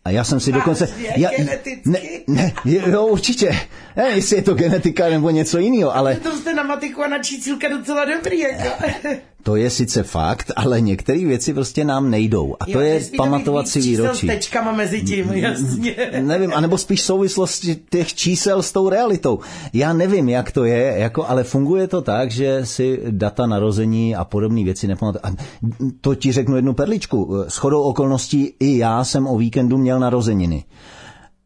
A 0.04 0.10
já 0.10 0.24
jsem 0.24 0.40
si 0.40 0.52
dokonce... 0.52 0.88
Já, 1.16 1.30
geneticky? 1.30 1.82
ne, 1.86 2.00
ne, 2.26 2.52
jo, 2.64 3.06
určitě. 3.06 3.58
Ne, 3.96 4.08
jestli 4.08 4.36
je 4.36 4.42
to 4.42 4.54
genetika 4.54 5.08
nebo 5.08 5.30
něco 5.30 5.58
jiného, 5.58 5.96
ale... 5.96 6.16
To 6.16 6.32
jste 6.32 6.54
na 6.54 6.62
matiku 6.62 7.02
a 7.02 7.08
na 7.08 7.18
čísílka 7.18 7.68
docela 7.68 8.04
dobrý, 8.04 8.38
jako. 8.38 8.84
To 9.42 9.56
je 9.56 9.70
sice 9.70 10.02
fakt, 10.02 10.52
ale 10.56 10.80
některé 10.80 11.24
věci 11.24 11.54
prostě 11.54 11.84
nám 11.84 12.10
nejdou. 12.10 12.56
A 12.60 12.64
to 12.64 12.70
Jo, 12.70 12.80
je 12.80 12.98
víc 12.98 13.10
čísel 13.72 13.82
výročí. 13.82 14.26
Tečkama 14.26 14.72
mezi 14.72 15.02
tím, 15.02 15.32
jasně. 15.32 15.96
Nevím, 16.20 16.52
anebo 16.54 16.78
spíš 16.78 17.02
souvislosti 17.02 17.76
těch 17.90 18.14
čísel 18.14 18.62
s 18.62 18.72
tou 18.72 18.88
realitou. 18.88 19.38
Já 19.72 19.92
nevím, 19.92 20.28
jak 20.28 20.52
to 20.52 20.64
je, 20.64 20.94
jako, 20.98 21.28
ale 21.28 21.44
funguje 21.44 21.88
to 21.88 22.02
tak, 22.02 22.30
že 22.30 22.66
si 22.66 23.00
data 23.10 23.46
narození 23.46 24.16
a 24.16 24.24
podobné 24.24 24.64
věci 24.64 24.86
nepamatuju. 24.86 25.20
A 25.22 25.30
to 26.00 26.14
ti 26.14 26.32
řeknu 26.32 26.56
jednu 26.56 26.74
perličku. 26.74 27.44
S 27.48 27.56
chodou 27.56 27.82
okolností 27.82 28.54
i 28.60 28.78
já 28.78 29.04
jsem 29.04 29.26
o 29.26 29.38
víkendu 29.38 29.78
měl 29.78 30.00
narozeniny. 30.00 30.64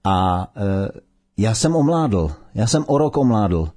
A 0.04 0.46
e, 0.56 1.00
já 1.36 1.54
jsem 1.54 1.76
omládl. 1.76 2.30
Já 2.54 2.66
jsem 2.66 2.84
o 2.86 2.98
rok 2.98 3.16
omládl. 3.16 3.68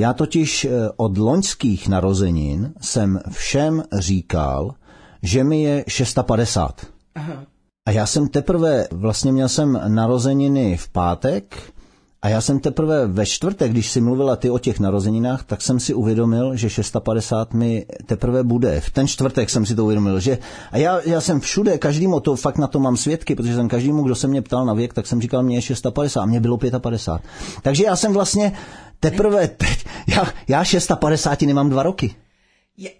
Já 0.00 0.12
totiž 0.12 0.64
e, 0.64 0.70
od 0.96 1.18
loňských 1.18 1.88
narozenin 1.88 2.74
jsem 2.80 3.20
všem 3.30 3.82
říkal, 3.92 4.74
že 5.22 5.44
mi 5.44 5.62
je 5.62 5.84
650. 5.88 6.86
Aha. 7.14 7.44
A 7.88 7.90
já 7.90 8.06
jsem 8.06 8.28
teprve, 8.28 8.88
vlastně 8.92 9.32
měl 9.32 9.48
jsem 9.48 9.80
narozeniny 9.88 10.76
v 10.76 10.88
pátek 10.88 11.72
a 12.22 12.28
já 12.28 12.40
jsem 12.40 12.60
teprve 12.60 13.06
ve 13.06 13.26
čtvrtek, 13.26 13.70
když 13.70 13.90
si 13.90 14.00
mluvila 14.00 14.36
ty 14.36 14.50
o 14.50 14.58
těch 14.58 14.80
narozeninách, 14.80 15.44
tak 15.44 15.62
jsem 15.62 15.80
si 15.80 15.94
uvědomil, 15.94 16.56
že 16.56 16.70
650 16.70 17.54
mi 17.54 17.86
teprve 18.06 18.42
bude. 18.42 18.80
V 18.80 18.90
ten 18.90 19.08
čtvrtek 19.08 19.50
jsem 19.50 19.66
si 19.66 19.74
to 19.74 19.84
uvědomil, 19.84 20.20
že 20.20 20.38
a 20.72 20.76
já, 20.76 21.00
já 21.04 21.20
jsem 21.20 21.40
všude, 21.40 21.78
každému 21.78 22.20
to, 22.20 22.36
fakt 22.36 22.58
na 22.58 22.66
to 22.66 22.80
mám 22.80 22.96
svědky, 22.96 23.34
protože 23.34 23.54
jsem 23.54 23.68
každému, 23.68 24.02
kdo 24.02 24.14
se 24.14 24.28
mě 24.28 24.42
ptal 24.42 24.66
na 24.66 24.74
věk, 24.74 24.94
tak 24.94 25.06
jsem 25.06 25.20
říkal, 25.20 25.42
mě 25.42 25.56
je 25.56 25.62
650 25.62 26.22
a 26.22 26.26
mě 26.26 26.40
bylo 26.40 26.58
55. 26.58 27.30
Takže 27.62 27.84
já 27.84 27.96
jsem 27.96 28.12
vlastně 28.12 28.52
teprve 29.00 29.48
teď, 29.48 29.84
já, 30.08 30.26
já 30.48 30.64
650 30.64 31.42
nemám 31.42 31.70
dva 31.70 31.82
roky. 31.82 32.14
Je, 32.76 32.90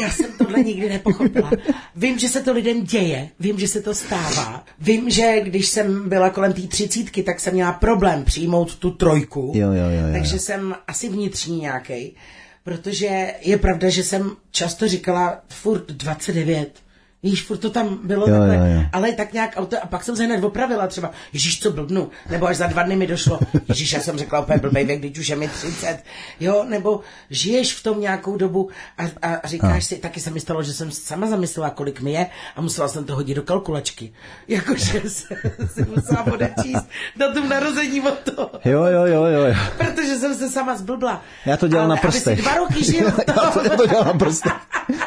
já 0.00 0.10
jsem 0.10 0.32
tohle 0.38 0.62
nikdy 0.62 0.88
nepochopila. 0.88 1.50
Vím, 1.96 2.18
že 2.18 2.28
se 2.28 2.42
to 2.42 2.52
lidem 2.52 2.84
děje, 2.84 3.28
vím, 3.40 3.58
že 3.58 3.68
se 3.68 3.82
to 3.82 3.94
stává. 3.94 4.64
Vím, 4.78 5.10
že 5.10 5.40
když 5.40 5.68
jsem 5.68 6.08
byla 6.08 6.30
kolem 6.30 6.52
té 6.52 6.62
třicítky, 6.62 7.22
tak 7.22 7.40
jsem 7.40 7.54
měla 7.54 7.72
problém 7.72 8.24
přijmout 8.24 8.76
tu 8.76 8.90
trojku. 8.90 9.52
Jo, 9.54 9.68
jo, 9.68 9.74
jo, 9.74 10.06
jo. 10.06 10.12
Takže 10.12 10.38
jsem 10.38 10.74
asi 10.86 11.08
vnitřní 11.08 11.60
nějaký. 11.60 12.16
Protože 12.64 13.34
je 13.40 13.58
pravda, 13.58 13.88
že 13.88 14.04
jsem 14.04 14.30
často 14.50 14.88
říkala 14.88 15.40
furt 15.48 15.86
29. 15.92 16.82
Víš, 17.24 17.42
furt 17.42 17.56
to 17.56 17.70
tam 17.70 17.98
bylo 18.04 18.28
Jo, 18.28 18.38
takhle, 18.38 18.56
jo, 18.56 18.74
jo. 18.74 18.82
ale 18.92 19.12
tak 19.12 19.32
nějak 19.32 19.54
auto, 19.56 19.76
a 19.82 19.86
pak 19.86 20.04
jsem 20.04 20.16
se 20.16 20.24
hned 20.24 20.44
opravila 20.44 20.86
třeba, 20.86 21.10
Ježíš, 21.32 21.60
co 21.60 21.70
blbnu, 21.70 22.10
nebo 22.30 22.46
až 22.46 22.56
za 22.56 22.66
dva 22.66 22.82
dny 22.82 22.96
mi 22.96 23.06
došlo, 23.06 23.38
Ježíš, 23.68 23.92
já 23.92 24.00
jsem 24.00 24.18
řekla 24.18 24.40
úplně 24.40 24.58
blbej 24.58 24.84
věk, 24.84 24.98
když 24.98 25.18
už 25.18 25.28
je 25.28 25.36
mi 25.36 25.48
30, 25.48 25.98
jo, 26.40 26.64
nebo 26.68 27.00
žiješ 27.30 27.74
v 27.74 27.82
tom 27.82 28.00
nějakou 28.00 28.36
dobu 28.36 28.70
a, 28.98 29.02
a, 29.02 29.34
a 29.34 29.46
říkáš 29.46 29.84
si, 29.84 29.96
taky 29.96 30.20
se 30.20 30.30
mi 30.30 30.40
stalo, 30.40 30.62
že 30.62 30.72
jsem 30.72 30.90
sama 30.90 31.26
zamyslela, 31.26 31.70
kolik 31.70 32.00
mi 32.00 32.12
je 32.12 32.26
a 32.56 32.60
musela 32.60 32.88
jsem 32.88 33.04
to 33.04 33.14
hodit 33.14 33.34
do 33.34 33.42
kalkulačky, 33.42 34.12
jakože 34.48 35.00
se, 35.08 35.34
si 35.74 35.84
musela 35.96 36.26
odečíst 36.26 36.88
datum 37.16 37.48
narození 37.48 38.00
od 38.00 38.32
toho. 38.34 38.50
Jo, 38.64 38.84
jo, 38.84 39.06
jo, 39.06 39.24
jo. 39.24 39.40
jo. 39.46 39.54
Protože 39.78 40.16
jsem 40.16 40.34
se 40.34 40.48
sama 40.50 40.76
zblbla. 40.76 41.22
Já 41.46 41.56
to 41.56 41.68
dělám 41.68 41.84
Ale 41.86 41.96
na 41.96 42.02
prstech. 42.02 42.32
Aby 42.32 42.36
si 42.36 42.42
dva 42.42 42.54
roky 42.56 42.84
žil 42.92 43.12
já, 43.28 43.34
to, 43.34 43.50
tom, 43.50 43.64
já 43.64 43.76
to 43.76 43.86
dělám 43.86 44.06
na 44.06 44.14
prstech. 44.14 44.52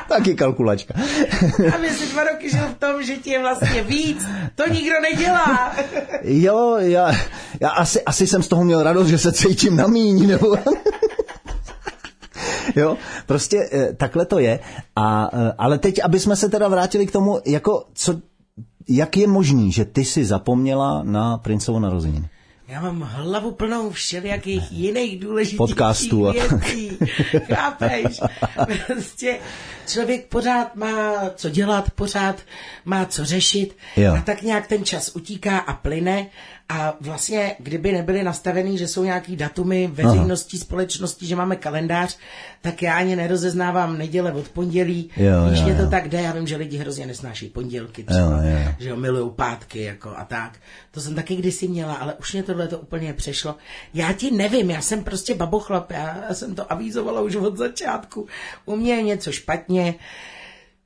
Taky 0.08 0.36
kalkulačka. 0.36 0.94
aby 1.76 1.90
si 1.90 2.05
dva 2.12 2.24
roky 2.24 2.50
žil 2.50 2.68
v 2.68 2.80
tom, 2.80 3.04
že 3.04 3.16
ti 3.16 3.30
je 3.30 3.40
vlastně 3.40 3.84
víc, 3.84 4.26
to 4.56 4.70
nikdo 4.74 4.96
nedělá. 5.02 5.76
Jo, 6.24 6.76
já, 6.80 7.12
já 7.62 7.70
asi, 7.70 8.04
asi 8.04 8.28
jsem 8.28 8.44
z 8.44 8.48
toho 8.48 8.64
měl 8.64 8.84
radost, 8.84 9.08
že 9.08 9.18
se 9.18 9.32
cítím 9.32 9.76
na 9.76 9.88
míň, 9.88 10.28
nebo... 10.28 10.58
jo, 12.76 12.98
prostě 13.26 13.70
eh, 13.72 13.94
takhle 13.94 14.26
to 14.26 14.40
je. 14.40 14.60
A, 14.96 15.30
eh, 15.34 15.54
ale 15.58 15.78
teď, 15.78 16.04
aby 16.04 16.20
jsme 16.20 16.36
se 16.36 16.50
teda 16.50 16.68
vrátili 16.68 17.06
k 17.06 17.12
tomu, 17.12 17.40
jako, 17.46 17.86
co, 17.94 18.20
jak 18.90 19.18
je 19.18 19.28
možný, 19.28 19.72
že 19.72 19.86
ty 19.86 20.06
si 20.06 20.26
zapomněla 20.26 21.04
na 21.04 21.38
princovo 21.38 21.80
narozeniny? 21.80 22.30
Já 22.68 22.82
mám 22.82 23.02
hlavu 23.02 23.52
plnou 23.52 23.92
všelijakých 23.92 24.72
jiných 24.72 25.20
důležitých 25.20 25.58
Podcastů 25.58 26.32
věcí. 26.32 26.98
Chápeš? 27.54 28.20
Prostě 28.88 29.40
člověk 29.88 30.26
pořád 30.28 30.76
má 30.76 31.30
co 31.36 31.50
dělat, 31.50 31.92
pořád 31.92 32.42
má 32.86 33.06
co 33.06 33.26
řešit 33.26 33.78
Jo. 33.98 34.14
a 34.14 34.22
tak 34.22 34.42
nějak 34.42 34.68
ten 34.68 34.86
čas 34.86 35.16
utíká 35.16 35.58
a 35.58 35.74
plyne 35.74 36.28
a 36.70 36.94
vlastně, 37.02 37.56
kdyby 37.60 37.92
nebyly 37.92 38.24
nastavený, 38.24 38.78
že 38.78 38.88
jsou 38.88 39.04
nějaký 39.04 39.36
datumy 39.36 39.88
veřejností, 39.88 40.58
společností, 40.58 41.28
že 41.28 41.36
máme 41.36 41.56
kalendář, 41.56 42.18
tak 42.62 42.82
já 42.82 42.98
ani 42.98 43.16
nerozeznávám 43.16 43.98
neděle 43.98 44.32
od 44.34 44.50
pondělí. 44.50 45.10
Jo, 45.18 45.50
Víš, 45.50 45.60
jo, 45.60 45.66
mě 45.66 45.76
to 45.76 45.82
jo. 45.82 45.90
tak 45.90 46.10
jde, 46.10 46.22
já 46.22 46.32
vím, 46.32 46.48
že 46.48 46.56
lidi 46.56 46.78
hrozně 46.78 47.06
nesnáší 47.06 47.50
pondělky 47.50 48.04
třeba, 48.04 48.20
Jo, 48.20 48.32
jo, 48.32 48.60
jo. 48.66 48.72
že 48.80 48.90
jo, 48.90 48.96
milují 48.96 49.32
pátky 49.36 49.84
jako 49.84 50.14
a 50.18 50.26
tak. 50.26 50.60
To 50.92 51.02
jsem 51.02 51.16
taky 51.16 51.36
kdysi 51.36 51.68
měla, 51.68 51.94
ale 51.94 52.14
už 52.14 52.34
mě 52.34 52.44
tohle 52.44 52.68
to 52.68 52.80
úplně 52.80 53.14
přešlo. 53.14 53.56
Já 53.94 54.14
ti 54.14 54.32
nevím, 54.32 54.70
já 54.70 54.82
jsem 54.82 55.04
prostě 55.04 55.36
babochlap, 55.36 55.92
já 55.92 56.24
jsem 56.34 56.56
to 56.56 56.72
avízovala 56.72 57.22
už 57.22 57.36
od 57.36 57.58
začátku. 57.58 58.28
U 58.66 58.76
mě 58.76 58.96
je 58.96 59.04
něco 59.04 59.32
špatně, 59.32 59.96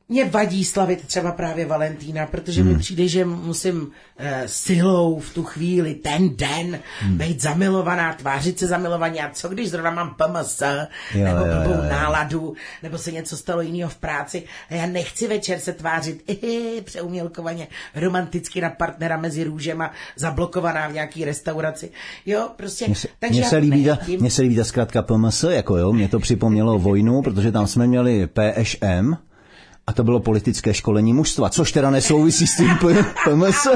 mě 0.10 0.26
vadí 0.26 0.66
slavit 0.66 1.08
třeba 1.08 1.32
právě 1.32 1.66
Valentína, 1.66 2.26
protože 2.26 2.62
hmm. 2.62 2.74
mi 2.74 2.80
přijde, 2.80 3.08
že 3.08 3.26
musím 3.26 3.92
e, 4.18 4.44
silou 4.48 5.20
v 5.20 5.34
tu 5.34 5.44
chvíli, 5.44 5.96
ten 5.96 6.36
den, 6.36 6.80
hmm. 7.00 7.18
být 7.18 7.42
zamilovaná, 7.42 8.14
tvářit 8.14 8.60
se 8.60 8.68
zamilovaně. 8.68 9.22
A 9.22 9.30
co 9.30 9.50
když 9.50 9.70
zrovna 9.70 9.92
mám 9.92 10.16
PMS, 10.16 10.62
jo, 11.16 11.26
nebo 11.26 11.46
blbou 11.46 11.72
jo, 11.72 11.84
jo. 11.84 11.90
náladu, 11.90 12.54
nebo 12.84 12.98
se 12.98 13.12
něco 13.12 13.38
stalo 13.38 13.62
jiného 13.62 13.90
v 13.90 13.96
práci 13.98 14.44
a 14.70 14.74
já 14.74 14.86
nechci 14.86 15.28
večer 15.28 15.60
se 15.60 15.74
tvářit 15.74 16.24
ihi, 16.28 16.82
přeumělkovaně 16.82 17.68
romanticky 17.96 18.62
na 18.62 18.70
partnera 18.70 19.18
mezi 19.18 19.44
růžema, 19.44 19.92
zablokovaná 20.16 20.88
v 20.88 20.94
nějaký 20.94 21.26
restauraci. 21.26 21.92
Jo, 22.26 22.50
prostě. 22.56 22.86
Mně 22.86 22.96
se, 22.96 23.08
takže 23.20 23.40
mně 23.40 23.50
se, 23.50 23.58
líbí 23.58 23.86
ta, 23.86 23.98
mně 24.20 24.32
se 24.32 24.42
líbí 24.42 24.56
ta 24.56 24.64
zkrátka 24.64 25.02
PMS, 25.02 25.44
jako 25.50 25.78
jo, 25.78 25.94
mě 25.94 26.08
to 26.08 26.20
připomnělo 26.20 26.80
vojnu, 26.80 27.22
protože 27.22 27.52
tam 27.52 27.68
jsme 27.68 27.88
měli 27.88 28.28
PŠM, 28.28 29.29
a 29.90 29.94
to 29.94 30.04
bylo 30.04 30.20
politické 30.20 30.74
školení 30.74 31.14
mužstva, 31.14 31.50
což 31.50 31.72
teda 31.72 31.90
nesouvisí 31.90 32.48
s 32.48 32.58
tím 32.58 32.78
PMS. 33.24 33.68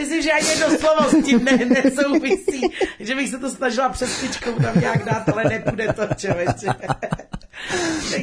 Myslím, 0.00 0.22
že 0.22 0.32
ani 0.32 0.48
jedno 0.48 0.78
slovo 0.78 1.10
s 1.10 1.24
tím 1.24 1.44
ne, 1.44 1.56
nesouvisí. 1.56 2.60
Že 3.00 3.14
bych 3.14 3.30
se 3.30 3.38
to 3.38 3.50
snažila 3.50 3.88
přes 3.88 4.24
tam 4.62 4.80
nějak 4.80 5.04
dát, 5.04 5.28
ale 5.28 5.44
nepůjde 5.44 5.92
to. 5.92 6.06
Takže 6.06 6.34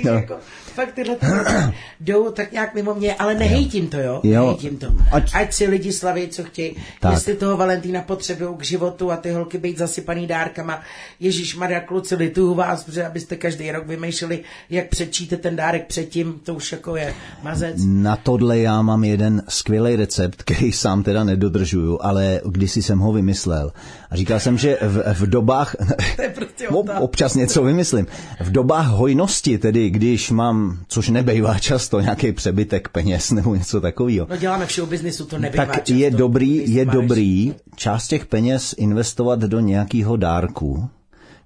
no. 0.03 0.11
jako, 0.11 0.39
fakt 0.77 0.93
tyhle 0.93 1.17
jdou 1.99 2.31
tak 2.31 2.51
nějak 2.51 2.75
mimo 2.75 2.95
mě, 2.95 3.15
ale 3.15 3.35
nehejtím 3.35 3.87
to, 3.87 3.97
jo? 3.97 4.21
jo. 4.23 4.41
Nehejtím 4.41 4.77
to. 4.77 4.87
Ať... 5.11 5.31
Ať 5.33 5.53
si 5.53 5.67
lidi 5.67 5.93
slaví, 5.93 6.27
co 6.27 6.43
chtějí. 6.43 6.75
Tak. 6.99 7.13
Jestli 7.13 7.35
toho 7.35 7.57
Valentína 7.57 8.01
potřebují 8.01 8.57
k 8.57 8.63
životu 8.63 9.11
a 9.11 9.17
ty 9.17 9.31
holky 9.31 9.57
být 9.57 9.77
zasypaný 9.77 10.27
dárkama. 10.27 10.81
Ježíš 11.19 11.55
Maria 11.55 11.79
kluci, 11.79 12.15
lituju 12.15 12.53
vás, 12.53 12.83
protože 12.83 13.05
abyste 13.05 13.35
každý 13.35 13.71
rok 13.71 13.87
vymýšleli, 13.87 14.39
jak 14.69 14.89
přečíte 14.89 15.37
ten 15.37 15.55
dárek 15.55 15.87
předtím, 15.87 16.39
to 16.43 16.53
už 16.53 16.71
jako 16.71 16.95
je 16.95 17.13
mazec. 17.43 17.75
Na 17.85 18.15
tohle 18.15 18.59
já 18.59 18.81
mám 18.81 19.03
jeden 19.03 19.43
skvělý 19.49 19.95
recept, 19.95 20.43
který 20.43 20.71
sám 20.71 21.03
teda 21.03 21.23
nedodržuju, 21.23 21.99
ale 22.01 22.41
kdysi 22.45 22.81
jsem 22.81 22.99
ho 22.99 23.13
vymyslel. 23.13 23.71
A 24.09 24.15
říkal 24.15 24.39
jsem, 24.39 24.57
že 24.57 24.77
v, 24.81 25.13
v 25.13 25.29
dobách, 25.29 25.75
prostě 26.35 26.67
občas 26.99 27.35
něco 27.35 27.63
vymyslím, 27.63 28.07
v 28.39 28.51
dobách 28.51 28.87
hojnosti, 28.87 29.57
tedy 29.57 29.89
když 29.89 30.31
mám 30.31 30.66
což 30.87 31.09
nebejvá 31.09 31.59
často, 31.59 31.99
nějaký 31.99 32.31
přebytek 32.31 32.89
peněz 32.89 33.31
nebo 33.31 33.55
něco 33.55 33.81
takového. 33.81 34.27
No 34.29 34.37
děláme 34.37 34.65
v 34.65 34.73
show 34.73 34.89
businessu, 34.89 35.25
to 35.25 35.37
nebejvá 35.37 35.65
Tak 35.65 35.75
často. 35.75 35.93
je 35.93 36.11
dobrý, 36.11 36.73
je 36.73 36.85
dobrý 36.85 37.53
část 37.75 38.07
těch 38.07 38.25
peněz 38.25 38.75
investovat 38.77 39.39
do 39.39 39.59
nějakého 39.59 40.17
dárku, 40.17 40.89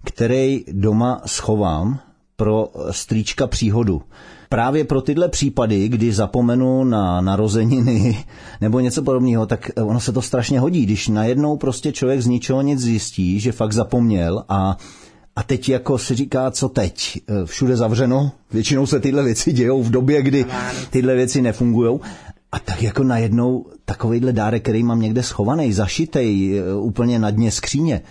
který 0.03 0.65
doma 0.71 1.21
schovám 1.25 1.99
pro 2.35 2.71
strýčka 2.91 3.47
příhodu. 3.47 4.01
Právě 4.49 4.83
pro 4.83 5.01
tyhle 5.01 5.29
případy, 5.29 5.87
kdy 5.89 6.13
zapomenu 6.13 6.83
na 6.83 7.21
narozeniny 7.21 8.25
nebo 8.61 8.79
něco 8.79 9.01
podobného, 9.03 9.45
tak 9.45 9.71
ono 9.83 9.99
se 9.99 10.11
to 10.11 10.21
strašně 10.21 10.59
hodí, 10.59 10.85
když 10.85 11.07
najednou 11.07 11.57
prostě 11.57 11.91
člověk 11.91 12.21
z 12.21 12.27
ničeho 12.27 12.61
nic 12.61 12.79
zjistí, 12.79 13.39
že 13.39 13.51
fakt 13.51 13.71
zapomněl 13.73 14.43
a 14.49 14.77
a 15.35 15.43
teď 15.43 15.69
jako 15.69 15.97
se 15.97 16.15
říká, 16.15 16.51
co 16.51 16.69
teď? 16.69 17.21
E, 17.27 17.45
všude 17.45 17.77
zavřeno, 17.77 18.31
většinou 18.51 18.85
se 18.85 18.99
tyhle 18.99 19.23
věci 19.23 19.51
dějou 19.51 19.83
v 19.83 19.89
době, 19.89 20.21
kdy 20.21 20.45
tyhle 20.89 21.15
věci 21.15 21.41
nefungují. 21.41 21.99
A 22.51 22.59
tak 22.59 22.83
jako 22.83 23.03
najednou 23.03 23.65
takovýhle 23.85 24.33
dárek, 24.33 24.63
který 24.63 24.83
mám 24.83 25.01
někde 25.01 25.23
schovaný, 25.23 25.73
zašitej, 25.73 26.57
e, 26.59 26.73
úplně 26.75 27.19
na 27.19 27.31
dně 27.31 27.51
skříně, 27.51 28.01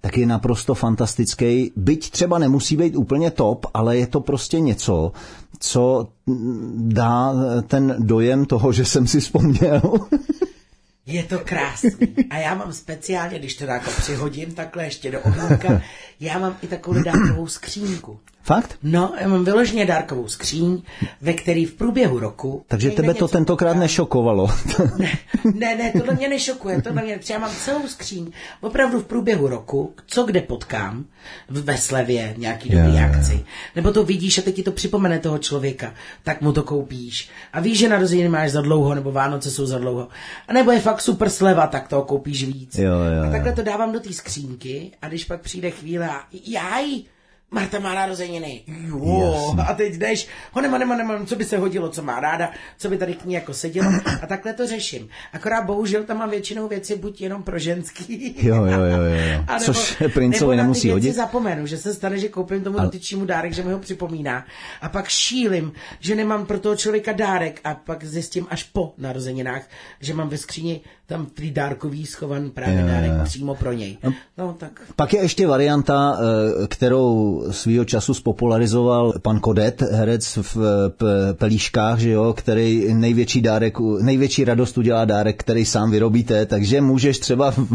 tak 0.00 0.18
je 0.18 0.26
naprosto 0.26 0.74
fantastický. 0.74 1.72
Byť 1.76 2.10
třeba 2.10 2.38
nemusí 2.38 2.76
být 2.76 2.96
úplně 2.96 3.30
top, 3.30 3.66
ale 3.74 3.96
je 3.96 4.06
to 4.06 4.20
prostě 4.20 4.60
něco, 4.60 5.12
co 5.58 6.08
dá 6.76 7.34
ten 7.66 7.96
dojem 7.98 8.44
toho, 8.44 8.72
že 8.72 8.84
jsem 8.84 9.06
si 9.06 9.20
vzpomněl. 9.20 9.82
Je 11.10 11.22
to 11.22 11.38
krásný. 11.38 12.14
A 12.30 12.36
já 12.36 12.54
mám 12.54 12.72
speciálně, 12.72 13.38
když 13.38 13.56
to 13.56 13.64
jako 13.64 13.90
přihodím 13.90 14.54
takhle 14.54 14.84
ještě 14.84 15.10
do 15.10 15.20
ohnívka, 15.20 15.82
já 16.20 16.38
mám 16.38 16.56
i 16.62 16.66
takovou 16.66 17.02
dárkovou 17.02 17.46
skřínku. 17.46 18.20
Fakt? 18.50 18.78
No, 18.82 19.12
já 19.20 19.28
mám 19.28 19.44
vyloženě 19.44 19.86
dárkovou 19.86 20.28
skříň, 20.28 20.82
ve 21.20 21.32
který 21.32 21.64
v 21.64 21.74
průběhu 21.74 22.18
roku... 22.18 22.64
Takže 22.68 22.90
tebe 22.90 23.14
to 23.14 23.28
tentokrát 23.28 23.76
nešokovalo. 23.76 24.50
ne, 24.98 25.10
ne, 25.54 25.74
ne, 25.76 25.92
tohle 25.98 26.14
mě 26.14 26.28
nešokuje. 26.28 26.82
Tohle 26.82 27.02
mě, 27.02 27.20
já 27.30 27.38
mám 27.38 27.50
celou 27.50 27.88
skříň, 27.88 28.32
opravdu 28.60 29.00
v 29.00 29.04
průběhu 29.04 29.48
roku, 29.48 29.94
co 30.06 30.22
kde 30.22 30.40
potkám, 30.40 31.04
ve 31.48 31.78
slevě, 31.78 32.34
nějaký 32.36 32.68
dobrý 32.68 32.92
yeah. 32.92 33.16
akci, 33.16 33.44
nebo 33.76 33.92
to 33.92 34.04
vidíš 34.04 34.38
a 34.38 34.42
teď 34.42 34.56
ti 34.56 34.62
to 34.62 34.72
připomene 34.72 35.18
toho 35.18 35.38
člověka, 35.38 35.94
tak 36.22 36.40
mu 36.40 36.52
to 36.52 36.62
koupíš. 36.62 37.30
A 37.52 37.60
víš, 37.60 37.78
že 37.78 37.88
narozeniny 37.88 38.28
máš 38.28 38.50
za 38.50 38.60
dlouho, 38.60 38.94
nebo 38.94 39.12
Vánoce 39.12 39.50
jsou 39.50 39.66
za 39.66 39.78
dlouho. 39.78 40.08
A 40.48 40.52
nebo 40.52 40.70
je 40.70 40.80
fakt 40.80 41.00
super 41.00 41.30
sleva, 41.30 41.66
tak 41.66 41.88
toho 41.88 42.02
koupíš 42.02 42.44
víc. 42.44 42.78
Jo, 42.78 42.92
jo, 42.92 43.28
a 43.28 43.30
takhle 43.30 43.52
to 43.52 43.62
dávám 43.62 43.92
do 43.92 44.00
té 44.00 44.12
skřínky 44.12 44.90
a 45.02 45.08
když 45.08 45.24
pak 45.24 45.40
přijde 45.40 45.70
chvíle 45.70 46.08
a 46.08 46.22
jaj, 46.46 47.02
Marta 47.50 47.78
má 47.78 47.94
narozeniny. 47.94 48.62
Jo, 48.66 49.54
a 49.68 49.74
teď 49.74 49.94
jdeš, 49.94 50.28
ho 50.52 50.60
nemá, 50.60 50.78
nemá, 50.78 50.96
nemá, 50.96 51.26
co 51.26 51.36
by 51.36 51.44
se 51.44 51.58
hodilo, 51.58 51.88
co 51.88 52.02
má 52.02 52.20
ráda, 52.20 52.50
co 52.78 52.88
by 52.88 52.98
tady 52.98 53.14
k 53.14 53.24
ní 53.24 53.34
jako 53.34 53.54
sedělo. 53.54 53.90
A 54.22 54.26
takhle 54.26 54.52
to 54.52 54.66
řeším. 54.66 55.08
Akorát 55.32 55.64
bohužel 55.64 56.04
tam 56.04 56.18
mám 56.18 56.30
většinou 56.30 56.68
věci 56.68 56.96
buď 56.96 57.20
jenom 57.20 57.42
pro 57.42 57.58
ženský. 57.58 58.34
Jo, 58.38 58.64
jo, 58.64 58.80
jo, 58.80 59.02
jo. 59.02 59.44
A 59.48 59.52
nebo, 59.58 59.64
Což 59.64 60.02
princovi 60.14 60.56
nemusí 60.56 60.88
na 60.88 60.94
hodit. 60.94 61.12
zapomenu, 61.12 61.66
že 61.66 61.78
se 61.78 61.94
stane, 61.94 62.18
že 62.18 62.28
koupím 62.28 62.64
tomu 62.64 62.78
dotyčnímu 62.78 63.24
dárek, 63.24 63.52
že 63.52 63.62
mi 63.62 63.72
ho 63.72 63.78
připomíná. 63.78 64.44
A 64.82 64.88
pak 64.88 65.08
šílim, 65.08 65.72
že 66.00 66.14
nemám 66.14 66.46
pro 66.46 66.60
toho 66.60 66.76
člověka 66.76 67.12
dárek 67.12 67.60
a 67.64 67.74
pak 67.74 68.04
zjistím 68.04 68.46
až 68.50 68.62
po 68.62 68.94
narozeninách, 68.98 69.62
že 70.00 70.14
mám 70.14 70.28
ve 70.28 70.38
skříni 70.38 70.80
tam 71.06 71.26
prý 71.26 71.50
dárkový 71.50 72.06
schovan 72.06 72.50
právě 72.50 72.80
jo, 72.80 72.86
dárek 72.86 73.10
jo. 73.18 73.24
přímo 73.24 73.54
pro 73.54 73.72
něj. 73.72 73.98
No, 74.02 74.12
no, 74.38 74.52
tak. 74.58 74.80
Pak 74.96 75.12
je 75.12 75.22
ještě 75.22 75.46
varianta, 75.46 76.18
eh, 76.62 76.66
kterou 77.40 77.52
svýho 77.52 77.84
času 77.84 78.14
spopularizoval 78.14 79.12
pan 79.22 79.40
Kodet, 79.40 79.82
herec 79.82 80.38
v 80.54 80.56
Pelíškách, 81.32 81.98
že 81.98 82.10
jo, 82.10 82.32
který 82.32 82.94
největší 82.94 83.40
dárek, 83.40 83.78
největší 84.00 84.44
radost 84.44 84.78
udělá 84.78 85.04
dárek, 85.04 85.40
který 85.40 85.64
sám 85.64 85.90
vyrobíte, 85.90 86.46
takže 86.46 86.80
můžeš 86.80 87.18
třeba 87.18 87.50
v 87.50 87.66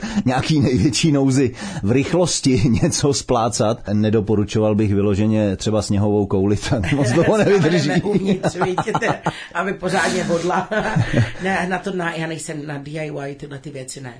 nějaký 0.24 0.60
největší 0.60 1.12
nouzi 1.12 1.54
v 1.82 1.90
rychlosti 1.92 2.62
něco 2.82 3.12
splácat. 3.14 3.88
Nedoporučoval 3.92 4.74
bych 4.74 4.94
vyloženě 4.94 5.56
třeba 5.56 5.82
sněhovou 5.82 6.26
kouli, 6.26 6.56
tak 6.56 6.92
moc 6.96 7.12
toho 7.12 7.38
nevydrží. 7.38 8.02
Uvnitř, 8.02 8.56
aby 9.54 9.72
pořádně 9.72 10.24
bodla. 10.24 10.68
ne, 11.42 11.66
na 11.68 11.78
to 11.78 11.92
na, 11.96 12.14
já 12.14 12.26
nejsem 12.26 12.66
na 12.66 12.78
DIY, 12.78 13.34
tyhle 13.36 13.58
ty 13.58 13.70
věci 13.70 14.00
ne. 14.00 14.14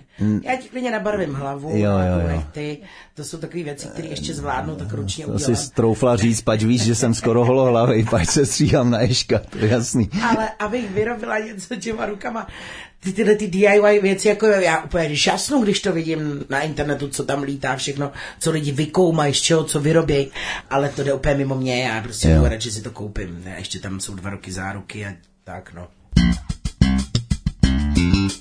Já 0.44 0.56
ti 0.56 0.68
klidně 0.68 0.90
nabarvím 0.90 1.34
hlavu, 1.34 1.70
jo, 1.70 1.90
jo, 1.90 2.28
jo. 2.30 2.42
ty, 2.52 2.78
to 3.14 3.24
jsou 3.24 3.38
takové 3.38 3.62
věci, 3.62 3.86
které 3.86 4.08
ještě 4.08 4.34
zvládnu 4.34 4.74
tak 4.76 4.87
ručně 4.92 5.26
udělat. 5.26 5.46
To 5.46 5.56
si 5.56 5.70
troufla 5.70 6.16
říct, 6.16 6.40
pač 6.40 6.62
víš, 6.62 6.82
že 6.82 6.94
jsem 6.94 7.14
skoro 7.14 7.44
holohlavý, 7.44 8.04
pač 8.04 8.28
se 8.28 8.46
stříhám 8.46 8.90
na 8.90 9.00
ješka, 9.00 9.38
to 9.38 9.58
je 9.58 9.68
jasný. 9.68 10.10
Ale 10.22 10.48
abych 10.58 10.90
vyrobila 10.90 11.38
něco 11.38 11.76
těma 11.76 12.06
rukama, 12.06 12.46
ty, 13.00 13.12
tyhle 13.12 13.34
ty 13.34 13.48
DIY 13.48 14.00
věci, 14.02 14.28
jako 14.28 14.46
já 14.46 14.82
úplně 14.82 15.16
šasnu, 15.16 15.62
když 15.62 15.80
to 15.80 15.92
vidím 15.92 16.44
na 16.48 16.60
internetu, 16.60 17.08
co 17.08 17.24
tam 17.24 17.42
lítá 17.42 17.76
všechno, 17.76 18.12
co 18.38 18.50
lidi 18.50 18.72
vykoumají, 18.72 19.34
z 19.34 19.40
čeho, 19.40 19.64
co 19.64 19.80
vyrobí, 19.80 20.30
ale 20.70 20.88
to 20.88 21.04
jde 21.04 21.12
úplně 21.12 21.34
mimo 21.34 21.54
mě, 21.54 21.82
já 21.82 22.02
prostě 22.02 22.28
jo. 22.28 22.48
radši 22.48 22.70
si 22.70 22.82
to 22.82 22.90
koupím. 22.90 23.44
Ještě 23.56 23.78
tam 23.78 24.00
jsou 24.00 24.14
dva 24.14 24.30
roky 24.30 24.52
záruky 24.52 25.06
a 25.06 25.12
tak, 25.44 25.72
no. 25.74 25.88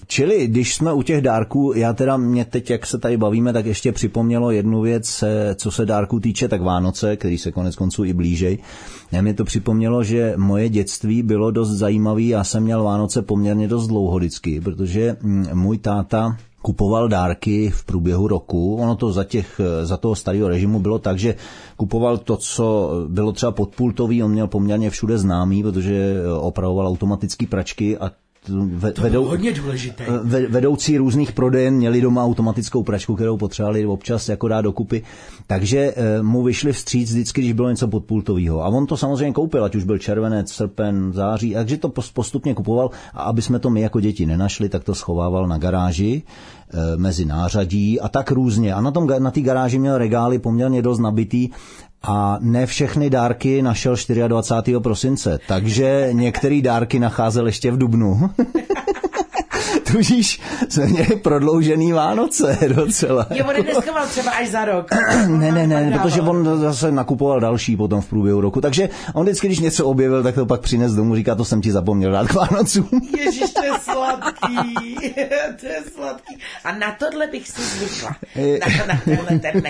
Čili, 0.10 0.48
když 0.48 0.76
jsme 0.76 0.94
u 0.94 1.02
těch 1.02 1.22
dárků, 1.22 1.74
já 1.76 1.94
teda 1.94 2.18
mě 2.18 2.46
teď, 2.46 2.70
jak 2.70 2.86
se 2.86 2.98
tady 2.98 3.18
bavíme, 3.18 3.54
tak 3.54 3.66
ještě 3.66 3.92
připomnělo 3.92 4.52
jednu 4.52 4.82
věc, 4.82 5.24
eh, 5.24 5.56
co 5.56 5.72
se 5.72 5.86
dárků 5.86 6.20
týče, 6.20 6.48
tak 6.48 6.62
Vánoce, 6.62 7.16
který 7.16 7.38
se 7.38 7.52
konec 7.52 7.76
konců 7.76 8.04
i 8.04 8.14
blížej. 8.14 8.58
Já 9.12 9.22
mi 9.22 9.34
to 9.34 9.44
připomnělo, 9.44 10.04
že 10.04 10.34
moje 10.38 10.70
dětství 10.70 11.24
bylo 11.24 11.52
dost 11.52 11.70
zajímavé, 11.70 12.22
já 12.22 12.44
jsem 12.44 12.64
měl 12.64 12.84
Vánoce 12.84 13.22
poměrně 13.22 13.68
dost 13.68 13.88
dlouho 13.88 14.18
vždycky, 14.18 14.62
protože 14.62 15.18
mm, 15.22 15.48
můj 15.54 15.78
táta 15.78 16.38
kupoval 16.62 17.08
dárky 17.08 17.70
v 17.70 17.86
průběhu 17.86 18.28
roku. 18.28 18.76
Ono 18.76 18.96
to 18.96 19.12
za, 19.12 19.24
těch, 19.24 19.62
eh, 19.64 19.86
za 19.86 19.98
toho 19.98 20.16
starého 20.16 20.48
režimu 20.48 20.80
bylo 20.80 21.00
tak, 21.00 21.20
že 21.20 21.36
kupoval 21.78 22.18
to, 22.18 22.38
co 22.38 22.92
bylo 23.08 23.32
třeba 23.32 23.52
podpultový, 23.52 24.24
on 24.24 24.32
měl 24.32 24.48
poměrně 24.48 24.90
všude 24.90 25.18
známý, 25.18 25.64
protože 25.64 26.16
opravoval 26.40 26.88
automatické 26.88 27.48
pračky 27.48 27.98
a 27.98 28.12
vedou, 29.02 29.26
hodně 29.26 29.54
důležité. 29.54 30.06
vedoucí 30.50 30.98
různých 30.98 31.32
prodejen 31.32 31.74
měli 31.74 32.02
doma 32.02 32.24
automatickou 32.24 32.84
pračku, 32.84 33.16
kterou 33.16 33.38
potřebovali 33.38 33.86
občas 33.86 34.30
jako 34.30 34.48
dát 34.48 34.62
dokupy. 34.62 35.04
Takže 35.48 35.94
eh, 35.96 36.22
mu 36.22 36.44
vyšli 36.44 36.74
vstříc 36.74 37.12
vždycky, 37.12 37.42
když 37.42 37.54
bylo 37.54 37.70
něco 37.70 37.88
podpultového. 37.88 38.64
A 38.64 38.68
on 38.68 38.86
to 38.86 38.98
samozřejmě 38.98 39.34
koupil, 39.34 39.64
ať 39.64 39.76
už 39.76 39.84
byl 39.84 39.98
červenec, 39.98 40.52
srpen, 40.52 41.14
září, 41.14 41.54
takže 41.54 41.78
to 41.78 41.90
postupně 42.14 42.54
kupoval. 42.54 42.90
A 43.14 43.24
aby 43.24 43.42
jsme 43.42 43.60
to 43.60 43.70
my 43.70 43.82
jako 43.82 44.00
děti 44.00 44.26
nenašli, 44.26 44.70
tak 44.70 44.84
to 44.84 44.96
schovával 44.96 45.48
na 45.48 45.58
garáži 45.58 46.24
eh, 46.24 46.98
mezi 46.98 47.26
nářadí 47.26 48.00
a 48.00 48.10
tak 48.10 48.32
různě. 48.32 48.74
A 48.74 48.82
na 48.82 48.92
té 48.92 49.00
na 49.20 49.32
garáži 49.36 49.80
měl 49.80 49.98
regály 49.98 50.40
poměrně 50.40 50.82
dost 50.82 51.00
nabitý 51.00 51.50
A 52.04 52.38
ne 52.42 52.66
všechny 52.66 53.10
dárky 53.10 53.62
našel 53.62 53.96
24. 54.28 54.80
prosince, 54.80 55.40
takže 55.48 56.10
některé 56.12 56.62
dárky 56.62 57.00
nacházel 57.00 57.46
ještě 57.46 57.72
v 57.72 57.78
Dubnu. 57.78 58.30
Tudíž 59.92 60.42
jsme 60.70 60.86
měli 60.86 61.16
prodloužený 61.16 61.92
Vánoce 61.92 62.58
docela. 62.76 63.28
On 63.50 63.56
je 63.56 63.64
dneska 63.64 63.92
mal 63.92 64.08
třeba 64.08 64.32
až 64.32 64.50
za 64.50 64.66
rok. 64.66 64.88
Ne, 65.28 65.52
ne, 65.52 65.68
ne, 65.68 66.00
protože 66.02 66.22
on 66.22 66.60
zase 66.60 66.92
nakupoval 66.92 67.40
další 67.40 67.78
potom 67.78 68.02
v 68.02 68.06
průběhu 68.10 68.42
roku. 68.42 68.62
Takže 68.62 68.90
on 69.14 69.24
vždycky, 69.24 69.48
když 69.48 69.60
něco 69.60 69.86
objevil, 69.86 70.24
tak 70.24 70.36
to 70.36 70.46
pak 70.46 70.62
přines 70.62 70.94
domů, 70.94 71.16
říká, 71.16 71.36
to 71.36 71.46
jsem 71.46 71.62
ti 71.62 71.72
zapomněl 71.72 72.12
dát 72.12 72.28
k 72.28 72.34
Vánocům. 72.34 72.90
Ježíš, 73.26 73.54
to 73.54 73.64
je 73.64 73.72
sladký. 73.84 74.56
to 75.60 75.66
je 75.66 75.80
sladký. 75.96 76.38
A 76.64 76.76
na 76.76 76.96
tohle 77.00 77.28
bych 77.28 77.48
si 77.48 77.62
zvykla. 77.62 78.16
Na, 78.78 78.86
na 78.86 79.02
tenhle 79.06 79.40
ten 79.40 79.62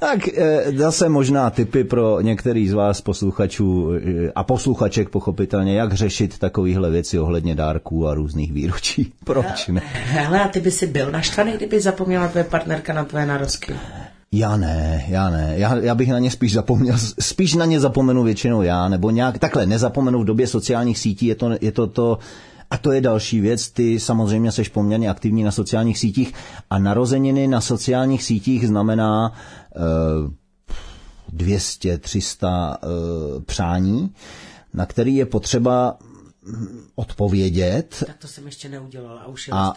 tak 0.00 0.28
eh, 0.28 0.72
zase 0.76 1.08
možná 1.08 1.50
typy 1.50 1.84
pro 1.84 2.20
některý 2.20 2.68
z 2.68 2.72
vás 2.72 3.00
posluchačů 3.00 3.92
eh, 3.92 4.32
a 4.34 4.44
posluchaček 4.44 5.08
pochopitelně, 5.08 5.78
jak 5.78 5.92
řešit 5.92 6.38
takovéhle 6.38 6.90
věci 6.90 7.18
ohledně 7.18 7.54
dárků 7.54 8.08
a 8.08 8.14
různých 8.18 8.52
výročí. 8.52 9.12
Proč 9.24 9.68
ne? 9.68 9.82
Hele, 10.04 10.40
a 10.40 10.48
ty 10.48 10.60
by 10.60 10.70
si 10.70 10.86
byl 10.86 11.10
naštvaný, 11.10 11.52
kdyby 11.52 11.80
zapomněla 11.80 12.28
tvoje 12.28 12.44
partnerka 12.44 12.92
na 12.92 13.04
tvoje 13.04 13.26
narozky? 13.26 13.74
Já 14.32 14.56
ne, 14.56 15.04
já 15.08 15.30
ne. 15.30 15.54
Já, 15.56 15.76
já 15.76 15.94
bych 15.94 16.08
na 16.08 16.18
ně 16.18 16.30
spíš 16.30 16.52
zapomněl, 16.52 16.96
spíš 17.20 17.54
na 17.54 17.64
ně 17.64 17.80
zapomenu 17.80 18.22
většinou 18.24 18.62
já, 18.62 18.88
nebo 18.88 19.10
nějak, 19.10 19.38
takhle, 19.38 19.66
nezapomenu 19.66 20.20
v 20.20 20.24
době 20.24 20.46
sociálních 20.46 20.98
sítí, 20.98 21.26
je 21.26 21.34
to, 21.34 21.50
je 21.60 21.72
to 21.72 21.86
to, 21.86 22.18
a 22.70 22.78
to 22.78 22.92
je 22.92 23.00
další 23.00 23.40
věc, 23.40 23.70
ty 23.70 24.00
samozřejmě 24.00 24.52
seš 24.52 24.68
poměrně 24.68 25.10
aktivní 25.10 25.42
na 25.42 25.50
sociálních 25.50 25.98
sítích 25.98 26.34
a 26.70 26.78
narozeniny 26.78 27.46
na 27.46 27.60
sociálních 27.60 28.22
sítích 28.22 28.68
znamená 28.68 29.32
uh, 29.76 30.32
200, 31.32 31.98
300 31.98 32.78
uh, 32.82 33.42
přání, 33.42 34.10
na 34.74 34.86
který 34.86 35.16
je 35.16 35.26
potřeba 35.26 35.96
odpovědět. 36.94 38.02
Tak 38.06 38.16
to 38.16 38.28
jsem 38.28 38.46
ještě 38.46 38.68
neudělal 38.68 39.18
a 39.18 39.26
už 39.26 39.48
je 39.48 39.54
a, 39.54 39.74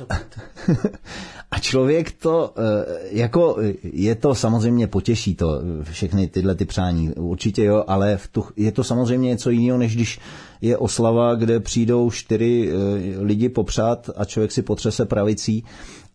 a 1.51 1.59
člověk 1.59 2.11
to, 2.11 2.53
eh, 2.57 2.99
jako 3.11 3.57
je 3.83 4.15
to 4.15 4.35
samozřejmě 4.35 4.87
potěší 4.87 5.35
to, 5.35 5.61
všechny 5.83 6.27
tyhle 6.27 6.55
ty 6.55 6.65
přání, 6.65 7.09
určitě 7.13 7.63
jo, 7.63 7.83
ale 7.87 8.17
v 8.17 8.27
tu, 8.27 8.45
je 8.55 8.71
to 8.71 8.83
samozřejmě 8.83 9.27
něco 9.29 9.49
jiného, 9.49 9.77
než 9.77 9.95
když 9.95 10.19
je 10.61 10.77
oslava, 10.77 11.35
kde 11.35 11.59
přijdou 11.59 12.11
čtyři 12.11 12.71
eh, 12.71 13.23
lidi 13.23 13.49
popřát 13.49 14.09
a 14.15 14.25
člověk 14.25 14.51
si 14.51 14.61
potřese 14.61 15.05
pravicí, 15.05 15.63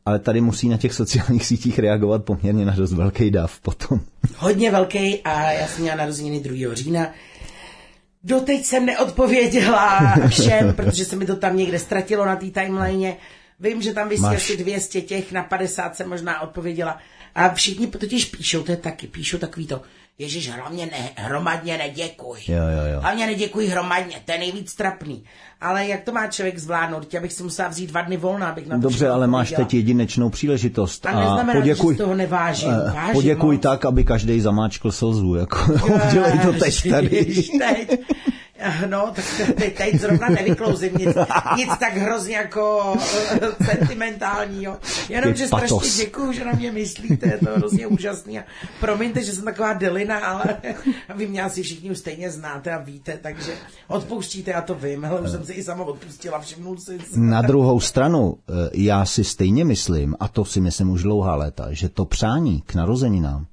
ale 0.07 0.19
tady 0.19 0.41
musí 0.41 0.69
na 0.69 0.77
těch 0.77 0.95
sociálních 0.95 1.47
sítích 1.51 1.79
reagovat 1.79 2.25
poměrně 2.25 2.65
na 2.65 2.75
dost 2.75 2.93
velký 2.93 3.31
dav 3.31 3.61
potom. 3.61 4.01
Hodně 4.37 4.71
velký 4.71 5.21
a 5.21 5.53
já 5.53 5.67
jsem 5.67 5.83
měla 5.83 5.97
narozeniny 5.97 6.41
2. 6.41 6.75
října, 6.75 7.13
Doteď 8.27 8.65
jsem 8.65 8.87
neodpověděla 8.87 10.15
všem, 10.29 10.75
protože 10.75 11.05
se 11.05 11.17
mi 11.17 11.27
to 11.27 11.37
tam 11.37 11.57
někde 11.57 11.79
ztratilo 11.79 12.27
na 12.27 12.37
té 12.37 12.47
timeline. 12.47 13.17
Vím, 13.61 13.83
že 13.83 13.95
tam 13.95 14.09
vysí 14.09 14.25
asi 14.25 14.57
200 14.57 15.01
těch, 15.01 15.33
na 15.33 15.43
50 15.43 15.97
jsem 15.97 16.09
možná 16.09 16.41
odpověděla. 16.41 16.99
A 17.35 17.55
všichni 17.55 17.87
totiž 17.87 18.25
píšou, 18.25 18.63
to 18.63 18.73
je 18.73 18.77
taky, 18.77 19.07
píšou 19.07 19.39
takový 19.39 19.67
to, 19.67 19.83
Ježíš, 20.19 20.51
hlavně 20.51 20.87
ne, 20.87 21.11
hromadně 21.17 21.79
neděkuj. 21.79 22.39
Jo, 22.49 22.57
jo, 22.57 22.95
jo. 22.95 23.01
Hlavně 23.01 23.27
neděkuj 23.27 23.67
hromadně, 23.67 24.17
to 24.25 24.33
je 24.33 24.39
nejvíc 24.39 24.75
trapný. 24.75 25.25
Ale 25.61 25.87
jak 25.87 26.03
to 26.03 26.13
má 26.13 26.27
člověk 26.27 26.59
zvládnout? 26.59 27.15
Já 27.15 27.21
bych 27.21 27.33
si 27.33 27.43
musela 27.43 27.69
vzít 27.69 27.87
dva 27.87 28.03
dny 28.03 28.17
volna, 28.17 28.49
abych 28.49 28.67
na 28.67 28.77
to 28.77 28.83
Dobře, 28.83 29.09
ale 29.09 29.27
máš 29.27 29.53
teď 29.57 29.75
jedinečnou 29.75 30.31
příležitost. 30.31 31.07
A, 31.07 31.21
neznamená, 31.21 31.61
poděkuj, 31.61 31.95
že 31.95 31.97
z 31.97 31.99
toho 31.99 32.15
nevážím. 32.15 32.69
Uh, 32.69 32.95
vážím 32.95 33.13
poděkuj 33.13 33.55
moc. 33.55 33.63
tak, 33.63 33.85
aby 33.85 34.05
každý 34.05 34.41
zamáčkl 34.41 34.93
slzu. 34.93 35.35
Jako, 35.35 35.73
udělej 36.09 36.39
to 36.39 36.53
teď 36.53 36.91
tady. 36.91 37.25
teď. 37.59 38.01
No, 38.87 39.13
tak 39.15 39.25
teď, 39.57 39.77
teď 39.77 40.01
zrovna 40.01 40.29
nevyklouzím 40.29 40.93
nic, 40.99 41.09
nic 41.57 41.71
tak 41.81 41.97
hrozně 41.97 42.37
jako 42.37 42.97
eh, 43.31 43.65
sentimentálního. 43.65 44.77
Jenom, 45.09 45.35
že 45.35 45.47
strašně 45.47 45.91
děkuju, 45.97 46.33
že 46.33 46.45
na 46.45 46.53
mě 46.53 46.73
myslíte, 46.73 47.27
je 47.27 47.39
to 47.39 47.51
hrozně 47.57 47.87
úžasný. 47.87 48.39
A 48.39 48.45
promiňte, 48.81 49.25
že 49.25 49.33
jsem 49.33 49.45
taková 49.45 49.73
delina, 49.73 50.19
ale 50.19 50.45
vy 51.15 51.27
mě 51.27 51.43
asi 51.43 51.63
všichni 51.63 51.91
už 51.91 51.99
stejně 51.99 52.31
znáte 52.31 52.73
a 52.73 52.79
víte, 52.79 53.19
takže 53.23 53.53
odpouštíte, 53.89 54.51
já 54.51 54.61
to 54.61 54.75
vím, 54.75 55.05
ale 55.05 55.21
už 55.21 55.31
jsem 55.31 55.45
si 55.45 55.53
i 55.53 55.63
sama 55.63 55.85
odpustila, 55.85 56.41
všimnul 56.41 56.77
si. 56.77 56.99
Na 57.17 57.43
druhou 57.43 57.81
stranu, 57.81 58.39
eh, 58.49 58.53
já 58.75 59.05
si 59.05 59.25
stejně 59.25 59.65
myslím, 59.65 60.17
a 60.21 60.29
to 60.29 60.45
si 60.45 60.61
myslím 60.61 60.91
už 60.91 61.03
dlouhá 61.03 61.35
léta, 61.35 61.73
že 61.73 61.89
to 61.89 62.05
přání 62.05 62.61
k 62.61 62.75
narozeninám 62.75 63.47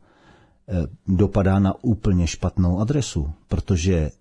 eh, 0.70 0.74
dopadá 1.08 1.60
na 1.60 1.74
úplně 1.82 2.28
špatnou 2.28 2.80
adresu, 2.80 3.32
protože 3.48 4.12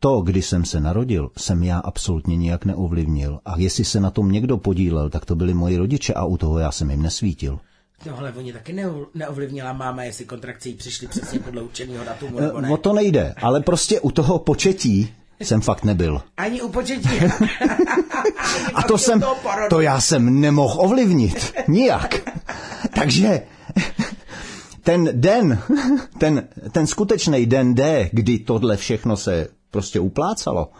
to, 0.00 0.20
kdy 0.20 0.42
jsem 0.42 0.64
se 0.64 0.80
narodil, 0.80 1.30
jsem 1.36 1.62
já 1.62 1.78
absolutně 1.78 2.36
nijak 2.36 2.64
neovlivnil. 2.64 3.40
A 3.44 3.54
jestli 3.58 3.84
se 3.84 4.00
na 4.00 4.10
tom 4.10 4.32
někdo 4.32 4.58
podílel, 4.58 5.10
tak 5.10 5.24
to 5.24 5.34
byli 5.34 5.54
moji 5.54 5.76
rodiče 5.76 6.14
a 6.14 6.24
u 6.24 6.36
toho 6.36 6.58
já 6.58 6.72
jsem 6.72 6.90
jim 6.90 7.02
nesvítil. 7.02 7.58
No 8.06 8.18
ale 8.18 8.32
oni 8.32 8.52
taky 8.52 8.76
neovlivnila 9.14 9.72
máma, 9.72 10.02
jestli 10.02 10.24
kontrakcí 10.24 10.74
přišli 10.74 11.06
přesně 11.06 11.38
podle 11.38 11.62
určeného 11.62 12.04
datumu, 12.04 12.40
nebo 12.40 12.60
ne? 12.60 12.68
O 12.68 12.76
to 12.76 12.92
nejde, 12.92 13.34
ale 13.42 13.60
prostě 13.60 14.00
u 14.00 14.10
toho 14.10 14.38
početí 14.38 15.14
jsem 15.40 15.60
fakt 15.60 15.84
nebyl. 15.84 16.22
Ani 16.36 16.62
u 16.62 16.68
početí. 16.68 17.08
a 18.74 18.82
to 18.82 18.98
jsem, 18.98 19.22
to 19.70 19.80
já 19.80 20.00
jsem 20.00 20.40
nemohl 20.40 20.80
ovlivnit. 20.80 21.54
Nijak. 21.68 22.14
Takže 22.94 23.42
ten 24.82 25.08
den, 25.12 25.62
ten, 26.18 26.48
ten 26.72 26.86
skutečný 26.86 27.46
den 27.46 27.74
D, 27.74 28.10
kdy 28.12 28.38
tohle 28.38 28.76
všechno 28.76 29.16
se 29.16 29.48
prostě 29.70 30.00
uplácalo, 30.00 30.70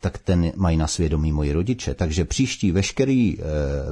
tak 0.00 0.18
ten 0.18 0.52
mají 0.56 0.76
na 0.76 0.86
svědomí 0.86 1.32
moji 1.32 1.52
rodiče. 1.52 1.94
Takže 1.94 2.24
příští 2.24 2.72
veškerý 2.72 3.36
e, 3.38 3.44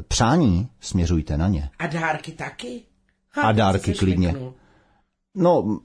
přání 0.08 0.68
směřujte 0.80 1.36
na 1.36 1.48
ně. 1.48 1.70
A 1.78 1.86
dárky 1.86 2.32
taky? 2.32 2.82
Ha, 3.30 3.42
a 3.42 3.52
dárky 3.52 3.94
klidně. 3.94 4.34
No, 5.34 5.80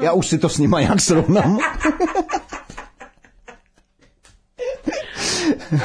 já 0.00 0.12
už 0.12 0.26
si 0.26 0.38
to 0.38 0.48
s 0.48 0.58
nima 0.58 0.80
jak 0.80 1.00
srovnám. 1.00 1.58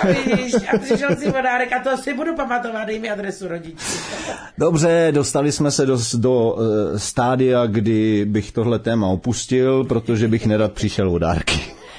A 0.01 0.07
vidíš, 0.07 0.55
a 0.73 0.77
přišel 0.77 1.15
si 1.15 1.25
vodárek 1.25 1.73
a 1.73 1.79
to 1.79 1.97
si 1.97 2.13
budu 2.13 2.35
pamatovat, 2.35 2.88
dej 2.88 2.99
mi 2.99 3.09
adresu 3.09 3.47
rodičů. 3.47 3.85
Dobře, 4.57 5.07
dostali 5.12 5.51
jsme 5.51 5.71
se 5.71 5.85
do, 5.85 5.97
do 6.17 6.53
uh, 6.53 6.63
stádia, 6.97 7.65
kdy 7.65 8.25
bych 8.25 8.51
tohle 8.51 8.79
téma 8.79 9.07
opustil, 9.07 9.83
protože 9.83 10.27
bych 10.27 10.45
nerad 10.45 10.73
přišel 10.73 11.09
o 11.09 11.17
dárky. 11.17 11.78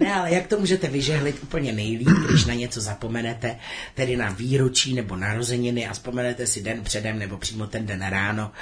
Ne, 0.00 0.14
ale 0.14 0.34
jak 0.34 0.46
to 0.46 0.58
můžete 0.58 0.88
vyžehlit 0.88 1.42
úplně 1.42 1.72
nejlíp, 1.72 2.08
když 2.28 2.44
na 2.44 2.54
něco 2.54 2.80
zapomenete, 2.80 3.58
tedy 3.94 4.16
na 4.16 4.30
výročí 4.30 4.94
nebo 4.94 5.16
narozeniny 5.16 5.86
a 5.86 5.92
vzpomenete 5.92 6.46
si 6.46 6.62
den 6.62 6.84
předem 6.84 7.18
nebo 7.18 7.38
přímo 7.38 7.66
ten 7.66 7.86
den 7.86 8.06
ráno. 8.08 8.52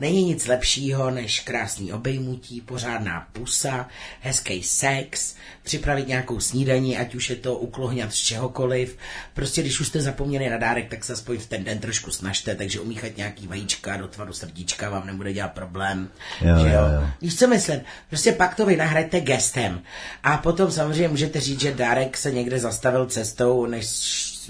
Není 0.00 0.24
nic 0.24 0.46
lepšího 0.46 1.10
než 1.10 1.40
krásný 1.40 1.92
obejmutí, 1.92 2.60
pořádná 2.60 3.28
pusa, 3.32 3.88
hezký 4.20 4.62
sex, 4.62 5.34
připravit 5.62 6.08
nějakou 6.08 6.40
snídaní, 6.40 6.98
ať 6.98 7.14
už 7.14 7.30
je 7.30 7.36
to 7.36 7.54
uklohňat 7.54 8.12
z 8.12 8.16
čehokoliv. 8.16 8.98
Prostě 9.34 9.60
když 9.60 9.80
už 9.80 9.88
jste 9.88 10.00
zapomněli 10.00 10.50
na 10.50 10.56
dárek, 10.56 10.88
tak 10.88 11.04
se 11.04 11.12
aspoň 11.12 11.38
v 11.38 11.46
ten 11.46 11.64
den 11.64 11.78
trošku 11.78 12.10
snažte, 12.10 12.54
takže 12.54 12.80
umíchat 12.80 13.16
nějaký 13.16 13.46
vajíčka 13.46 13.96
do 13.96 14.08
tvaru 14.08 14.32
srdíčka 14.32 14.90
vám 14.90 15.06
nebude 15.06 15.32
dělat 15.32 15.52
problém. 15.52 16.08
Jo, 16.40 16.58
že 16.58 16.68
jo? 16.68 16.72
Jo, 16.72 17.00
jo. 17.00 17.08
Víš, 17.20 17.38
co 17.38 17.48
myslím? 17.48 17.80
Prostě 18.08 18.32
pak 18.32 18.54
to 18.54 18.66
vy 18.66 18.76
nahrajte 18.76 19.20
gestem. 19.20 19.82
A 20.22 20.36
potom 20.36 20.70
samozřejmě 20.82 21.08
můžete 21.08 21.40
říct, 21.40 21.60
že 21.60 21.74
dárek 21.74 22.16
se 22.16 22.30
někde 22.30 22.58
zastavil 22.58 23.06
cestou, 23.06 23.66
než 23.66 23.86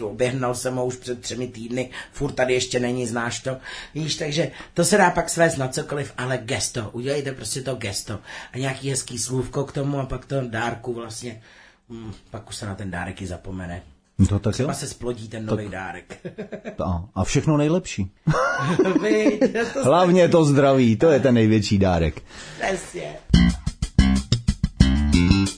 oběhnal 0.02 0.54
jsem 0.54 0.76
ho 0.76 0.86
už 0.86 0.96
před 0.96 1.20
třemi 1.20 1.48
týdny, 1.48 1.90
furt 2.12 2.32
tady 2.32 2.54
ještě 2.54 2.80
není, 2.80 3.06
znáš 3.06 3.40
to, 3.40 3.56
víš, 3.94 4.16
takže 4.16 4.50
to 4.74 4.84
se 4.84 4.96
dá 4.96 5.10
pak 5.10 5.28
svést 5.28 5.58
na 5.58 5.68
cokoliv, 5.68 6.12
ale 6.18 6.38
gesto, 6.38 6.90
udělejte 6.92 7.32
prostě 7.32 7.62
to 7.62 7.74
gesto 7.74 8.18
a 8.52 8.58
nějaký 8.58 8.90
hezký 8.90 9.18
slůvko 9.18 9.64
k 9.64 9.72
tomu 9.72 9.98
a 9.98 10.06
pak 10.06 10.26
to 10.26 10.40
dárku 10.48 10.94
vlastně, 10.94 11.42
hmm, 11.90 12.12
pak 12.30 12.48
už 12.48 12.56
se 12.56 12.66
na 12.66 12.74
ten 12.74 12.90
dárek 12.90 13.22
i 13.22 13.26
zapomene. 13.26 13.82
No 14.18 14.26
to 14.26 14.38
tak 14.38 14.54
Třeba 14.54 14.72
jo. 14.72 14.78
se 14.78 14.86
splodí 14.86 15.28
ten 15.28 15.46
nový 15.46 15.68
dárek. 15.68 16.26
A, 16.84 17.04
a 17.14 17.24
všechno 17.24 17.56
nejlepší. 17.56 18.10
Vy, 19.02 19.40
to 19.72 19.84
Hlavně 19.84 20.28
to 20.28 20.44
zdraví, 20.44 20.96
to 20.96 21.10
je 21.10 21.20
ten 21.20 21.34
největší 21.34 21.78
dárek. 21.78 22.22
Přesně. 22.58 23.16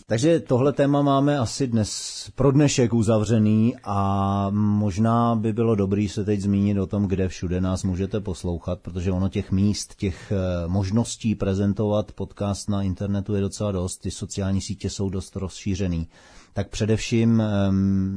Takže 0.07 0.40
tohle 0.40 0.73
téma 0.73 1.03
máme 1.03 1.38
asi 1.38 1.67
dnes 1.67 2.31
pro 2.35 2.53
dnešek 2.53 2.95
uzavřený 2.95 3.75
a 3.85 4.51
možná 4.51 5.35
by 5.37 5.53
bylo 5.53 5.75
dobrý 5.75 6.09
se 6.09 6.25
teď 6.25 6.40
zmínit 6.40 6.79
o 6.79 6.87
tom, 6.87 7.07
kde 7.07 7.29
všude 7.29 7.61
nás 7.61 7.85
můžete 7.85 8.21
poslouchat, 8.21 8.81
protože 8.81 9.12
ono 9.12 9.29
těch 9.29 9.53
míst, 9.53 9.95
těch 9.95 10.33
eh, 10.33 10.69
možností 10.69 11.35
prezentovat 11.35 12.12
podcast 12.12 12.69
na 12.69 12.83
internetu 12.83 13.35
je 13.35 13.40
docela 13.40 13.73
dost, 13.73 13.97
ty 13.97 14.11
sociální 14.11 14.61
sítě 14.61 14.90
jsou 14.90 15.09
dost 15.11 15.37
rozšířený 15.37 16.09
tak 16.55 16.69
především 16.69 17.43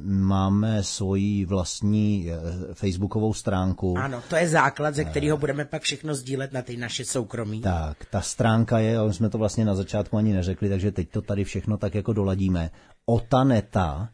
máme 0.03 0.83
svoji 0.83 1.45
vlastní 1.45 2.29
uh, 2.29 2.73
facebookovou 2.73 3.33
stránku. 3.33 3.97
Ano, 3.97 4.21
to 4.29 4.35
je 4.35 4.47
základ, 4.47 4.95
ze 4.95 5.05
kterého 5.05 5.37
budeme 5.37 5.65
pak 5.65 5.81
všechno 5.81 6.15
sdílet 6.15 6.53
na 6.53 6.61
ty 6.61 6.77
naše 6.77 7.05
soukromí. 7.05 7.61
Tak, 7.61 8.05
ta 8.11 8.21
stránka 8.21 8.79
je, 8.79 8.97
ale 8.97 9.13
jsme 9.13 9.29
to 9.29 9.37
vlastně 9.37 9.65
na 9.65 9.75
začátku 9.75 10.17
ani 10.17 10.33
neřekli, 10.33 10.69
takže 10.69 10.91
teď 10.91 11.09
to 11.09 11.21
tady 11.21 11.43
všechno 11.43 11.77
tak 11.77 11.95
jako 11.95 12.13
doladíme. 12.13 12.71
Otaneta, 13.05 14.09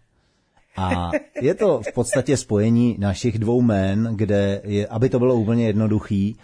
a 0.78 1.12
je 1.42 1.54
to 1.54 1.82
v 1.82 1.94
podstatě 1.94 2.38
spojení 2.38 2.96
našich 3.00 3.40
dvou 3.40 3.62
jmén, 3.62 4.10
kde 4.16 4.62
je, 4.64 4.88
aby 4.88 5.10
to 5.10 5.20
bylo 5.20 5.36
úplně 5.36 5.68
jednoduchý, 5.68 6.38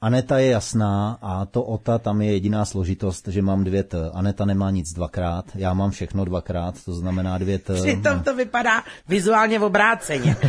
Aneta 0.00 0.38
je 0.38 0.50
jasná 0.50 1.18
a 1.22 1.44
to 1.44 1.62
Ota, 1.62 1.98
tam 1.98 2.22
je 2.22 2.32
jediná 2.32 2.64
složitost, 2.64 3.28
že 3.28 3.42
mám 3.42 3.64
dvě 3.64 3.82
T. 3.82 4.10
Aneta 4.14 4.44
nemá 4.44 4.70
nic 4.70 4.92
dvakrát, 4.92 5.44
já 5.54 5.74
mám 5.74 5.90
všechno 5.90 6.24
dvakrát, 6.24 6.84
to 6.84 6.94
znamená 6.94 7.38
dvě 7.38 7.58
T. 7.58 7.74
Přitom 7.74 8.22
to 8.22 8.34
vypadá 8.36 8.82
vizuálně 9.08 9.58
v 9.58 9.62
obráceně. 9.64 10.36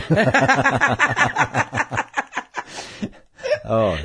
oh. 3.69 3.97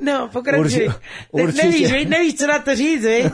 No, 0.00 0.28
pokračuj. 0.32 0.90
Urči, 1.30 1.56
nevíš, 1.56 1.92
určitě. 1.92 2.10
nevíš, 2.10 2.34
co 2.34 2.46
na 2.46 2.58
to 2.58 2.74
říct, 2.74 3.02
viď? 3.02 3.32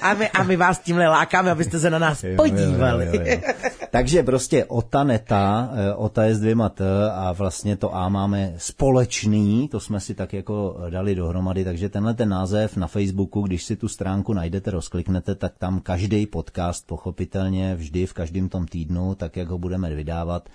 A 0.00 0.14
my, 0.14 0.30
a 0.30 0.42
my 0.42 0.56
vás 0.56 0.78
tímhle 0.78 1.08
lákáme, 1.08 1.50
abyste 1.50 1.78
se 1.78 1.90
na 1.90 1.98
nás 1.98 2.24
podívali. 2.36 3.06
Jo, 3.06 3.12
jo, 3.14 3.22
jo, 3.26 3.40
jo. 3.46 3.70
Takže 3.90 4.22
prostě 4.22 4.64
OTA 4.64 5.04
neta, 5.04 5.70
eh, 5.72 5.94
OTA 5.94 6.24
je 6.24 6.34
s 6.34 6.40
dvěma 6.40 6.68
T 6.68 6.84
a 7.12 7.32
vlastně 7.32 7.76
to 7.76 7.96
A 7.96 8.08
máme 8.08 8.54
společný, 8.56 9.68
to 9.68 9.80
jsme 9.80 10.00
si 10.00 10.14
tak 10.14 10.32
jako 10.32 10.80
dali 10.90 11.14
dohromady, 11.14 11.64
takže 11.64 11.88
tenhle 11.88 12.14
ten 12.14 12.28
název 12.28 12.76
na 12.76 12.86
Facebooku, 12.86 13.42
když 13.42 13.64
si 13.64 13.76
tu 13.76 13.88
stránku 13.88 14.32
najdete, 14.32 14.70
rozkliknete, 14.70 15.34
tak 15.34 15.52
tam 15.58 15.80
každý 15.80 16.26
podcast 16.26 16.86
pochopitelně 16.86 17.74
vždy 17.74 18.06
v 18.06 18.12
každém 18.12 18.48
tom 18.48 18.66
týdnu, 18.66 19.14
tak 19.14 19.36
jak 19.36 19.48
ho 19.48 19.58
budeme 19.58 19.94
vydávat, 19.94 20.48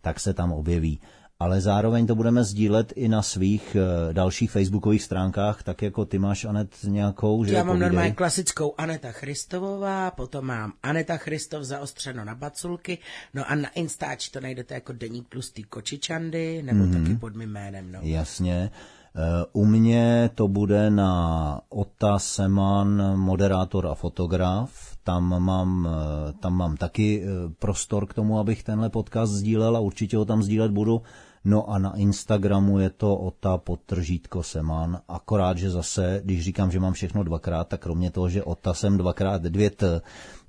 tak 0.00 0.20
se 0.20 0.34
tam 0.34 0.52
objeví 0.52 1.00
ale 1.40 1.60
zároveň 1.60 2.06
to 2.06 2.14
budeme 2.14 2.44
sdílet 2.44 2.92
i 2.96 3.08
na 3.08 3.22
svých 3.22 3.76
uh, 3.76 4.12
dalších 4.12 4.50
facebookových 4.50 5.02
stránkách, 5.02 5.62
tak 5.62 5.82
jako 5.82 6.04
ty 6.04 6.18
máš, 6.18 6.44
Anet, 6.44 6.76
nějakou, 6.84 7.44
že 7.44 7.54
Já 7.54 7.64
mám 7.64 7.78
normálně 7.78 8.12
klasickou 8.12 8.74
Aneta 8.78 9.12
Christovová, 9.12 10.10
potom 10.10 10.46
mám 10.46 10.72
Aneta 10.82 11.16
Christov 11.16 11.62
zaostřeno 11.62 12.24
na 12.24 12.34
baculky, 12.34 12.98
no 13.34 13.50
a 13.50 13.54
na 13.54 13.68
Instači 13.68 14.30
to 14.30 14.40
najdete 14.40 14.74
jako 14.74 14.92
Deník 14.92 15.28
plus 15.28 15.50
ty 15.50 15.62
kočičandy, 15.62 16.62
nebo 16.62 16.84
mm-hmm. 16.84 17.02
taky 17.02 17.16
pod 17.16 17.36
mým 17.36 17.50
jménem. 17.50 17.92
No. 17.92 17.98
Jasně. 18.02 18.70
Eh, 19.16 19.44
u 19.52 19.64
mě 19.64 20.30
to 20.34 20.48
bude 20.48 20.90
na 20.90 21.60
Ota 21.68 22.18
Seman, 22.18 23.18
moderátor 23.18 23.86
a 23.86 23.94
fotograf. 23.94 24.96
Tam 25.02 25.44
mám, 25.44 25.88
eh, 25.88 26.32
tam 26.32 26.54
mám 26.54 26.76
taky 26.76 27.24
prostor 27.58 28.06
k 28.06 28.14
tomu, 28.14 28.38
abych 28.38 28.62
tenhle 28.62 28.90
podcast 28.90 29.32
sdílel 29.32 29.76
a 29.76 29.80
určitě 29.80 30.16
ho 30.16 30.24
tam 30.24 30.42
sdílet 30.42 30.70
budu. 30.70 31.02
No 31.44 31.70
a 31.70 31.78
na 31.78 31.96
Instagramu 31.96 32.78
je 32.78 32.90
to 32.90 33.16
ota 33.16 33.58
podtržítko 33.58 34.42
seman, 34.42 35.00
akorát, 35.08 35.58
že 35.58 35.70
zase, 35.70 36.20
když 36.24 36.44
říkám, 36.44 36.70
že 36.70 36.80
mám 36.80 36.92
všechno 36.92 37.22
dvakrát, 37.22 37.68
tak 37.68 37.80
kromě 37.80 38.10
toho, 38.10 38.28
že 38.28 38.42
ota 38.42 38.74
jsem 38.74 38.96
dvakrát 38.98 39.42
dvě 39.42 39.70
t, 39.70 40.00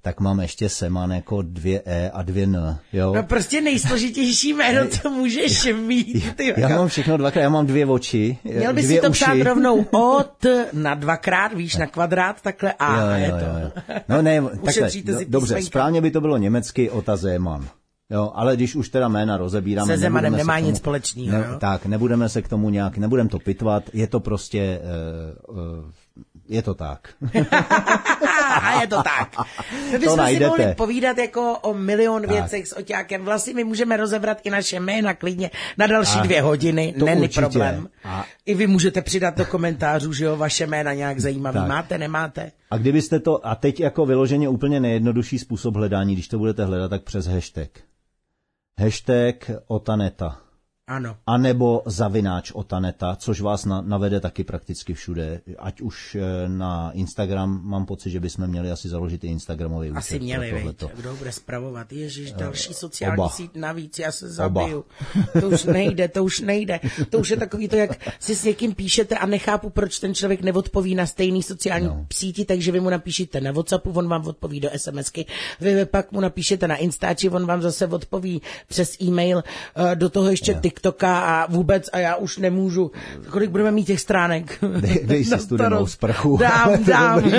tak 0.02 0.20
mám 0.20 0.40
ještě 0.40 0.70
seman 0.70 1.12
jako 1.12 1.42
dvě 1.42 1.82
e 1.86 2.10
a 2.10 2.22
dvě 2.22 2.44
n, 2.44 2.80
jo? 2.94 3.14
No 3.14 3.24
prostě 3.24 3.62
nejsložitější 3.62 4.54
jméno, 4.54 4.90
co 4.90 5.10
můžeš 5.10 5.68
mít. 5.74 6.36
Ty 6.36 6.54
já 6.58 6.70
mám 6.70 6.88
všechno 6.88 7.18
dvakrát, 7.18 7.42
já 7.42 7.50
mám 7.50 7.66
dvě 7.66 7.86
oči, 7.86 8.38
Měl 8.44 8.74
bys 8.74 8.88
si 8.88 9.02
to 9.02 9.10
uši. 9.10 9.24
psát 9.24 9.42
rovnou 9.44 9.86
od 9.92 10.46
na 10.74 10.96
dvakrát, 10.96 11.54
víš, 11.54 11.78
na 11.78 11.88
kvadrát, 11.88 12.42
takhle 12.42 12.74
a 12.74 13.02
jo, 13.02 13.08
jo, 13.08 13.26
je 13.26 13.30
to. 13.30 13.46
Jo, 13.46 13.72
jo. 13.90 14.00
No 14.10 14.22
ne, 14.22 14.42
takhle, 14.66 14.90
no, 15.06 15.20
dobře, 15.28 15.62
správně 15.62 16.02
by 16.02 16.12
to 16.12 16.22
bylo 16.22 16.38
německy 16.38 16.90
ota 16.90 17.16
Zeman. 17.16 17.68
Jo, 18.12 18.32
ale 18.36 18.56
když 18.56 18.76
už 18.76 18.90
teda 18.90 19.08
jména 19.08 19.38
rozebíráme... 19.38 19.88
Se 19.94 19.98
Zemanem 19.98 20.36
nemá 20.36 20.54
se 20.54 20.60
tomu, 20.60 20.70
nic 20.70 20.78
společného. 20.78 21.38
Ne, 21.38 21.46
tak, 21.60 21.86
nebudeme 21.86 22.30
se 22.30 22.42
k 22.42 22.48
tomu 22.48 22.70
nějak, 22.70 22.98
nebudeme 22.98 23.30
to 23.30 23.40
pitvat, 23.40 23.84
je 23.94 24.08
to 24.08 24.20
prostě, 24.20 24.80
uh, 25.50 25.58
uh, 25.58 25.92
je 26.50 26.62
to 26.62 26.74
tak. 26.74 27.10
A 28.62 28.82
je 28.82 28.88
to 28.88 29.04
tak. 29.04 29.36
My 29.92 30.00
bychom 30.00 30.18
to 30.18 30.26
si 30.26 30.40
mohli 30.40 30.76
povídat 30.76 31.18
jako 31.18 31.58
o 31.58 31.74
milion 31.74 32.22
tak. 32.22 32.32
věcech 32.32 32.68
s 32.68 32.78
Oťákem. 32.78 33.26
Vlastně 33.26 33.54
my 33.54 33.64
můžeme 33.64 33.98
rozebrat 33.98 34.38
i 34.44 34.50
naše 34.50 34.80
jména 34.80 35.14
klidně 35.14 35.52
na 35.78 35.88
další 35.88 36.20
a 36.20 36.24
dvě 36.24 36.42
hodiny, 36.42 36.94
není 37.06 37.22
určitě. 37.22 37.42
problém. 37.42 37.88
A... 38.04 38.26
I 38.46 38.56
vy 38.56 38.68
můžete 38.68 39.02
přidat 39.02 39.38
do 39.38 39.46
komentářů, 39.46 40.14
že 40.14 40.26
jo, 40.26 40.38
vaše 40.38 40.68
jména 40.68 40.94
nějak 40.94 41.20
zajímavé. 41.20 41.60
Tak. 41.60 41.70
Máte, 41.70 41.98
nemáte? 41.98 42.52
A 42.72 42.78
kdybyste 42.78 43.20
to, 43.20 43.48
a 43.48 43.56
teď 43.56 43.80
jako 43.80 44.06
vyloženě 44.06 44.50
úplně 44.50 44.80
nejjednodušší 44.80 45.40
způsob 45.40 45.76
hledání, 45.76 46.14
když 46.14 46.28
to 46.28 46.38
budete 46.38 46.66
hledat, 46.66 46.90
tak 46.90 47.04
přes 47.04 47.28
hashtag 47.28 47.70
hashtag 48.78 49.64
Otaneta. 49.70 50.51
Ano. 50.92 51.18
A 51.28 51.38
nebo 51.38 51.84
zavináč 51.86 52.52
Otaneta, 52.52 53.16
což 53.16 53.42
vás 53.42 53.66
na, 53.66 53.82
navede 53.82 54.20
taky 54.20 54.44
prakticky 54.44 54.94
všude. 54.94 55.42
Ať 55.60 55.82
už 55.82 56.16
eh, 56.16 56.50
na 56.50 56.92
Instagram, 56.92 57.62
mám 57.64 57.86
pocit, 57.86 58.12
že 58.12 58.20
bychom 58.20 58.48
měli 58.48 58.72
asi 58.72 58.90
založit 58.90 59.24
i 59.24 59.28
Instagramový 59.28 59.92
účet. 59.92 59.98
Asi 59.98 60.20
měli, 60.20 60.52
veď, 60.52 60.84
kdo 60.96 61.16
bude 61.16 61.32
zpravovat. 61.32 61.94
Ježíš, 61.94 62.32
další 62.32 62.74
sociální 62.74 63.18
Oba. 63.18 63.30
síť 63.30 63.52
navíc, 63.56 64.00
já 64.00 64.12
se 64.12 64.30
zabiju. 64.30 64.86
Oba. 65.16 65.32
To 65.42 65.50
už 65.50 65.64
nejde, 65.64 66.08
to 66.08 66.24
už 66.24 66.40
nejde. 66.40 66.80
To 67.10 67.20
už 67.20 67.30
je 67.30 67.38
takový 67.38 67.68
to, 67.68 67.76
jak 67.76 68.12
si 68.20 68.36
s 68.36 68.44
někým 68.44 68.76
píšete 68.76 69.18
a 69.18 69.26
nechápu, 69.26 69.70
proč 69.70 70.00
ten 70.00 70.16
člověk 70.16 70.42
neodpoví 70.42 70.96
na 70.96 71.06
stejný 71.06 71.44
sociální 71.44 71.88
no. 71.88 72.06
síti, 72.14 72.46
takže 72.46 72.72
vy 72.72 72.80
mu 72.80 72.90
napíšete 72.90 73.42
na 73.42 73.52
Whatsappu, 73.52 73.92
on 73.92 74.08
vám 74.08 74.28
odpoví 74.28 74.60
do 74.60 74.70
SMSky, 74.78 75.26
vy 75.60 75.86
pak 75.86 76.12
mu 76.12 76.20
napíšete 76.20 76.68
na 76.68 76.76
Instači, 76.76 77.30
on 77.30 77.46
vám 77.46 77.62
zase 77.62 77.88
odpoví 77.88 78.42
přes 78.68 79.02
e-mail, 79.02 79.44
eh, 79.76 79.96
do 79.96 80.10
toho 80.10 80.30
ještě 80.30 80.54
no. 80.54 80.62
TikToka 80.82 81.20
a 81.20 81.52
vůbec 81.52 81.90
a 81.94 81.98
já 81.98 82.16
už 82.16 82.38
nemůžu. 82.38 82.92
Kolik 83.30 83.50
budeme 83.50 83.72
mít 83.72 83.86
těch 83.86 84.02
stránek? 84.02 84.60
Dej, 84.80 85.06
dej 85.06 85.26
si 85.26 85.40
studenou 85.40 85.88
sprchu. 85.88 86.38
Dám, 86.38 86.84
dám. 86.88 87.24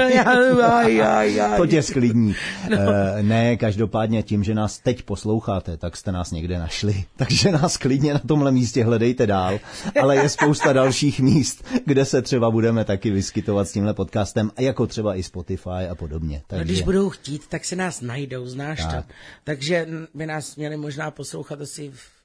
aj, 0.72 1.02
aj, 1.02 1.40
aj. 1.40 1.56
To 1.56 1.66
tě 1.66 1.82
sklidní. 1.82 2.34
No. 2.70 2.76
Uh, 2.76 3.22
ne, 3.22 3.56
každopádně 3.56 4.22
tím, 4.22 4.44
že 4.44 4.54
nás 4.54 4.78
teď 4.78 5.02
posloucháte, 5.02 5.76
tak 5.76 5.96
jste 5.96 6.12
nás 6.12 6.30
někde 6.30 6.58
našli. 6.58 7.04
Takže 7.16 7.52
nás 7.52 7.76
klidně 7.76 8.14
na 8.14 8.20
tomhle 8.26 8.52
místě 8.52 8.84
hledejte 8.84 9.26
dál. 9.26 9.58
Ale 10.00 10.16
je 10.16 10.28
spousta 10.28 10.72
dalších 10.72 11.20
míst, 11.20 11.64
kde 11.86 12.04
se 12.04 12.22
třeba 12.22 12.50
budeme 12.50 12.84
taky 12.84 13.10
vyskytovat 13.10 13.68
s 13.68 13.72
tímhle 13.72 13.94
podcastem, 13.94 14.50
jako 14.58 14.86
třeba 14.86 15.14
i 15.14 15.22
Spotify 15.22 15.88
a 15.90 15.94
podobně. 15.94 16.42
Takže... 16.46 16.64
No, 16.64 16.64
když 16.64 16.82
budou 16.82 17.10
chtít, 17.10 17.42
tak 17.48 17.64
se 17.64 17.76
nás 17.76 18.00
najdou, 18.00 18.46
znáš 18.46 18.80
tak. 18.80 19.06
to. 19.06 19.12
Takže 19.44 19.88
by 20.14 20.26
nás 20.26 20.56
měli 20.56 20.76
možná 20.76 21.10
poslouchat 21.10 21.60
asi 21.60 21.90
v 21.90 22.21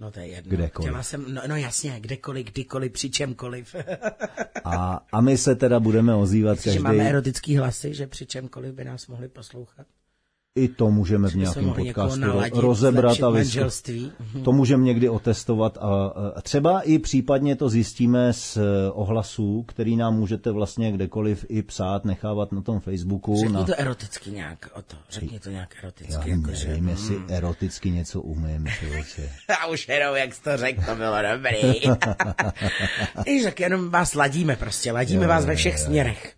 No 0.00 0.10
to 0.10 0.20
je 0.20 0.26
jedno. 0.26 0.50
Kdekoliv. 0.50 0.88
Chtěla 0.88 1.02
jsem, 1.02 1.34
no, 1.34 1.42
no 1.46 1.56
jasně, 1.56 2.00
kdekoliv, 2.00 2.46
kdykoliv, 2.46 2.92
při 2.92 3.10
čemkoliv. 3.10 3.74
a, 4.64 5.06
a 5.12 5.20
my 5.20 5.38
se 5.38 5.54
teda 5.54 5.80
budeme 5.80 6.14
ozývat 6.14 6.54
každý... 6.54 6.72
Že 6.72 6.80
máme 6.80 7.08
erotický 7.08 7.56
hlasy, 7.56 7.94
že 7.94 8.06
při 8.06 8.26
čemkoliv 8.26 8.74
by 8.74 8.84
nás 8.84 9.06
mohli 9.06 9.28
poslouchat. 9.28 9.86
I 10.56 10.68
to 10.68 10.90
můžeme 10.90 11.28
v 11.28 11.34
nějakém 11.34 11.74
podcastu 11.74 12.20
naladit, 12.20 12.54
rozebrat 12.54 13.22
a 13.22 13.30
vysvětlit. 13.30 14.12
To 14.44 14.52
můžeme 14.52 14.84
někdy 14.84 15.08
otestovat 15.08 15.78
a, 15.80 16.06
a 16.36 16.40
třeba 16.40 16.80
i 16.80 16.98
případně 16.98 17.56
to 17.56 17.68
zjistíme 17.68 18.32
z 18.32 18.56
eh, 18.56 18.60
ohlasů, 18.90 19.64
který 19.68 19.96
nám 19.96 20.14
můžete 20.14 20.50
vlastně 20.50 20.92
kdekoliv 20.92 21.44
i 21.48 21.62
psát, 21.62 22.04
nechávat 22.04 22.52
na 22.52 22.62
tom 22.62 22.80
Facebooku. 22.80 23.40
Řekni 23.40 23.54
na... 23.54 23.64
to 23.64 23.80
eroticky 23.80 24.30
nějak 24.30 24.70
o 24.74 24.82
to. 24.82 24.96
Řekni 25.10 25.40
to 25.40 25.50
nějak 25.50 25.74
eroticky. 25.82 26.12
Já 26.12 26.18
jako 26.26 26.50
nevím, 26.50 26.84
že... 26.84 26.90
jestli 26.90 27.16
hmm. 27.16 27.26
eroticky 27.30 27.90
něco 27.90 28.20
umím. 28.20 28.66
Já 29.48 29.66
už 29.66 29.88
jenom, 29.88 30.16
jak 30.16 30.34
jsi 30.34 30.42
to 30.42 30.56
řekl, 30.56 30.82
to 30.86 30.94
bylo 30.94 31.16
dobrý. 31.32 31.80
I 33.26 33.42
tak 33.42 33.60
jenom 33.60 33.90
vás 33.90 34.14
ladíme 34.14 34.56
prostě, 34.56 34.92
ladíme 34.92 35.22
jo, 35.22 35.28
vás 35.28 35.44
ve 35.44 35.56
všech 35.56 35.78
jo, 35.78 35.84
směrech. 35.84 36.37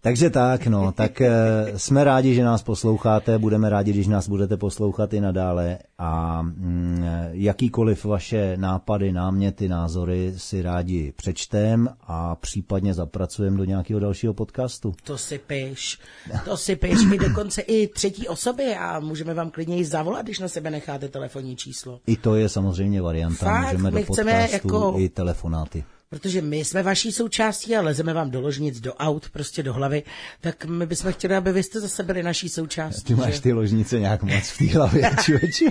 Takže 0.00 0.30
tak, 0.30 0.66
no, 0.66 0.92
tak 0.96 1.20
eh, 1.20 1.32
jsme 1.76 2.04
rádi, 2.04 2.34
že 2.34 2.44
nás 2.44 2.62
posloucháte, 2.62 3.38
budeme 3.38 3.68
rádi, 3.68 3.92
když 3.92 4.06
nás 4.06 4.28
budete 4.28 4.56
poslouchat 4.56 5.12
i 5.12 5.20
nadále. 5.20 5.78
A 5.98 6.42
mm, 6.42 7.04
jakýkoliv 7.30 8.04
vaše 8.04 8.56
nápady, 8.56 9.12
náměty, 9.12 9.68
názory 9.68 10.32
si 10.36 10.62
rádi 10.62 11.12
přečtem 11.16 11.88
a 12.00 12.34
případně 12.34 12.94
zapracujem 12.94 13.56
do 13.56 13.64
nějakého 13.64 14.00
dalšího 14.00 14.34
podcastu. 14.34 14.94
To 15.04 15.18
si 15.18 15.38
píš, 15.38 15.98
to 16.44 16.56
si 16.56 16.76
píš, 16.76 17.04
my 17.04 17.18
dokonce 17.18 17.60
i 17.60 17.86
třetí 17.86 18.28
osoby 18.28 18.74
a 18.74 19.00
můžeme 19.00 19.34
vám 19.34 19.50
klidně 19.50 19.76
i 19.76 19.84
zavolat, 19.84 20.24
když 20.24 20.38
na 20.38 20.48
sebe 20.48 20.70
necháte 20.70 21.08
telefonní 21.08 21.56
číslo. 21.56 22.00
I 22.06 22.16
to 22.16 22.34
je 22.34 22.48
samozřejmě 22.48 23.02
varianta, 23.02 23.46
Fakt, 23.46 23.72
můžeme 23.72 23.90
do 23.90 24.06
podcastu 24.06 24.52
jako... 24.52 24.94
i 24.96 25.08
telefonáty 25.08 25.84
protože 26.10 26.42
my 26.42 26.64
jsme 26.64 26.82
vaší 26.82 27.12
součástí 27.12 27.76
a 27.76 27.80
lezeme 27.82 28.12
vám 28.14 28.30
do 28.30 28.40
ložnic, 28.40 28.80
do 28.80 28.94
aut, 28.94 29.30
prostě 29.30 29.62
do 29.62 29.72
hlavy, 29.72 30.02
tak 30.40 30.64
my 30.64 30.86
bychom 30.86 31.12
chtěli, 31.12 31.34
aby 31.36 31.52
vy 31.52 31.62
jste 31.62 31.80
zase 31.80 32.02
byli 32.02 32.22
naší 32.22 32.48
součástí. 32.48 33.02
Ty 33.04 33.14
máš 33.14 33.34
že? 33.34 33.40
ty 33.40 33.52
ložnice 33.52 34.00
nějak 34.00 34.22
moc 34.22 34.44
v 34.44 34.58
té 34.58 34.64
hlavě, 34.66 35.10
člověče. 35.24 35.64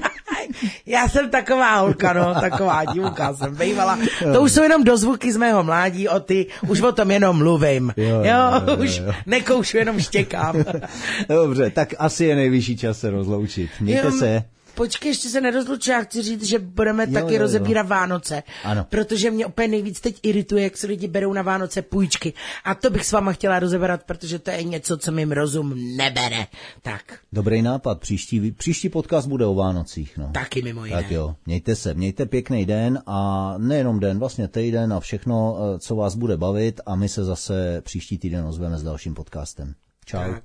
Já 0.86 1.08
jsem 1.08 1.30
taková 1.30 1.80
holka, 1.80 2.14
no, 2.14 2.34
taková 2.42 2.86
divka 2.86 3.34
jsem 3.34 3.56
bývala. 3.56 4.00
To 4.34 4.42
už 4.42 4.52
jsou 4.52 4.64
jenom 4.64 4.84
dozvuky 4.84 5.34
z 5.34 5.38
mého 5.38 5.64
mládí, 5.64 6.08
o 6.08 6.20
ty, 6.20 6.48
už 6.68 6.82
o 6.82 6.92
tom 6.92 7.12
jenom 7.12 7.38
mluvím. 7.38 7.94
Jo, 7.98 8.08
Jo, 8.08 8.22
jo, 8.24 8.62
jo, 8.68 8.84
už 8.84 8.98
jo. 8.98 9.14
nekoušu, 9.26 9.78
jenom 9.78 10.00
štěkám. 10.00 10.56
Dobře, 11.30 11.70
tak 11.70 11.94
asi 11.98 12.26
je 12.26 12.36
nejvyšší 12.36 12.78
čas 12.78 13.00
se 13.00 13.10
rozloučit. 13.10 13.70
Mějte 13.80 14.06
Jo, 14.08 14.12
se. 14.12 14.44
Počkej, 14.76 15.10
ještě 15.12 15.30
se 15.30 15.42
nerozlučuji, 15.42 15.92
já 15.92 16.02
chci 16.02 16.22
říct, 16.22 16.44
že 16.44 16.60
budeme 16.60 17.04
Jo, 17.08 17.14
taky 17.14 17.26
jo, 17.26 17.34
jo. 17.34 17.40
rozebírat 17.40 17.88
Vánoce. 17.88 18.44
Ano. 18.64 18.86
Protože 18.90 19.32
mě 19.32 19.46
opět 19.46 19.68
nejvíc 19.68 20.02
teď 20.02 20.20
irituje, 20.24 20.64
jak 20.64 20.78
se 20.78 20.88
lidi 20.88 21.08
berou 21.08 21.34
na 21.34 21.42
Vánoce 21.42 21.82
půjčky. 21.82 22.34
A 22.64 22.76
to 22.76 22.90
bych 22.90 23.06
s 23.06 23.12
váma 23.12 23.34
chtěla 23.34 23.60
rozeberat, 23.60 24.04
protože 24.04 24.40
to 24.40 24.52
je 24.52 24.64
něco, 24.64 24.98
co 24.98 25.12
mým 25.12 25.32
rozum 25.32 25.96
nebere. 25.98 26.48
Tak, 26.82 27.20
Dobrý 27.34 27.62
nápad, 27.62 28.00
příští, 28.00 28.52
příští 28.52 28.90
podcast 28.90 29.28
bude 29.28 29.46
o 29.46 29.54
Vánocích. 29.56 30.18
No. 30.18 30.32
taky 30.34 30.62
mimo 30.62 30.86
jiné. 30.86 31.02
Tak 31.02 31.12
jo, 31.12 31.36
mějte 31.46 31.76
se, 31.76 31.94
mějte 31.94 32.26
pěkný 32.26 32.66
den 32.66 33.00
a 33.06 33.54
nejenom 33.58 34.00
den, 34.00 34.20
vlastně 34.20 34.48
týden 34.48 34.94
a 34.94 35.00
všechno, 35.00 35.58
eh, 35.76 35.80
co 35.80 35.96
vás 35.96 36.16
bude 36.16 36.38
bavit 36.38 36.82
a 36.86 36.96
my 36.96 37.10
se 37.10 37.24
zase 37.24 37.82
příští 37.82 38.18
týden 38.18 38.46
ozveme 38.46 38.78
s 38.78 38.84
dalším 38.84 39.14
podcastem. 39.16 39.76
Čau. 40.06 40.18
Tak, 40.18 40.44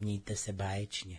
mějte 0.00 0.36
se 0.36 0.52
báječně. 0.52 1.18